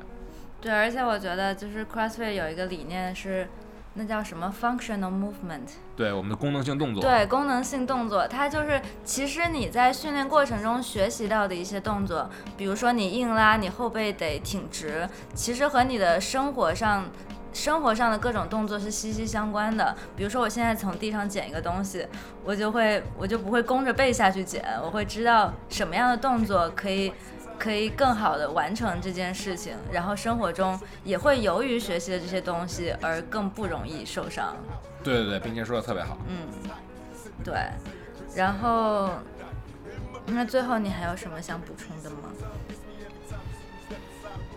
[0.61, 3.47] 对，而且我觉得就是 CrossFit 有一个理念是。
[3.95, 5.69] 那叫什么 functional movement？
[5.97, 7.03] 对，我们的功能性动作。
[7.03, 17.05] 对，功能性动作，它就是其实你在训练过程中学习到的一些动作，比如说你硬拉，你后背得挺直，其实和你的生活上。
[17.53, 19.97] 生活上的各种动作是息息相关的。
[20.17, 22.07] 比如说，我现在从地上捡一个东西，
[22.45, 27.13] 我就会我就不会弓着背下去捡，我会知道什么样的动作可以
[27.61, 29.77] 可以更好的完成这件事情。
[29.93, 34.57] 然后生活中也会由于学习的这些东西而更不容易受伤。
[35.05, 36.17] 对对对，并且说的特别好。
[36.27, 36.49] 嗯，
[37.45, 37.55] 对。
[38.35, 39.11] 然后，
[40.27, 42.17] 那最后你还有什么想补充的吗？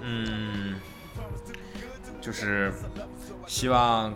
[0.02, 0.76] 嗯。
[2.22, 2.72] 就是
[3.46, 4.14] 希望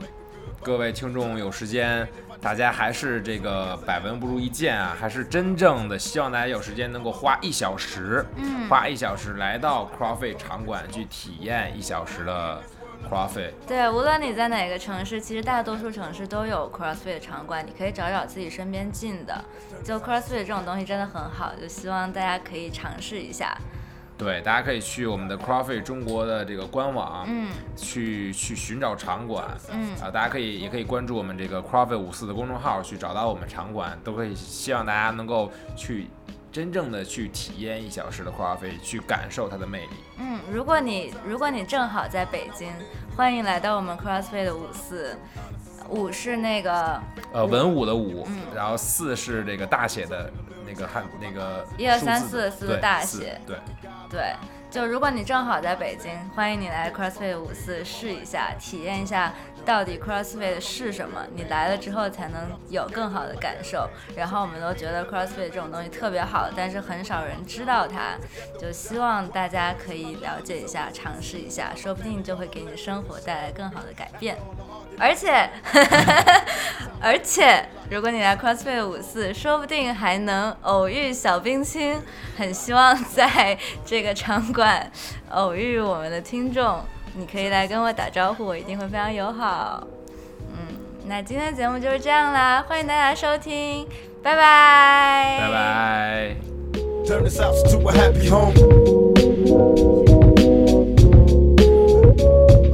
[0.61, 2.07] 各位听众有时间，
[2.41, 12.61] 大家还是这个百闻不如一见啊，还是真正的希望大家有时间能够花一小时，嗯，花一小时来到 CrossFit 场馆去体验一小时的
[13.09, 13.51] CrossFit。
[13.67, 19.43] 对，无论你在哪个城市，其实大多数城市都有 CrossFit 场馆，你可以找找自己身边近的。
[19.83, 23.57] 就 CrossFit 这种东西真的很好，就希望大家可以尝试一下。
[24.17, 36.07] 对，大家可以去我们的 CrossFit 中国的这个官网，嗯，去去寻找场馆，嗯，啊，大家可以也可以关注我们这个 CrossFit 五四的公众号，去找到我们场馆，都可以希望大家能够去
[36.51, 39.95] 真正的去体验一小时的 CrossFit，去感受它的魅力。
[40.17, 42.73] 嗯，如果你如果你正好在北京，
[43.15, 45.15] 欢迎来到我们 CrossFit 的五四。
[45.89, 47.01] 五是那个
[47.33, 50.31] 呃文武的武，嗯，然后四是这个大写的
[50.65, 53.57] 那个汉那个一二三四四大写，对
[54.09, 54.33] 对，
[54.69, 59.33] 就如果你正好在北京，欢迎你来 CrossFit 五四试一下，体验一下
[59.65, 63.89] 到底 CrossFit 是什么，你来了之后才能有更好的感受。
[64.15, 68.15] 然后我们都觉得 CrossFit 这种东西特别好，但是很少人知道它，
[68.59, 74.37] 就希望大家可以了解一下，尝试一下，说不定就会给你的生活带来更好的改变。
[74.99, 75.49] 而且，
[76.99, 82.01] 而且，如果你来 CrossFit 五四，说不定还能偶遇小冰清。
[82.37, 84.91] 很希望在这个场馆
[85.29, 86.81] 偶遇我们的听众，
[87.15, 89.85] 你可以来跟我打招呼，我一定会非常友好。
[90.51, 93.87] 嗯，那今天的节目就是这样啦，欢迎大家收听，
[94.23, 96.35] 拜拜，拜拜。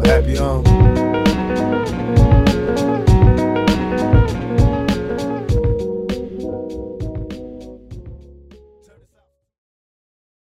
[0.05, 0.82] Happy home.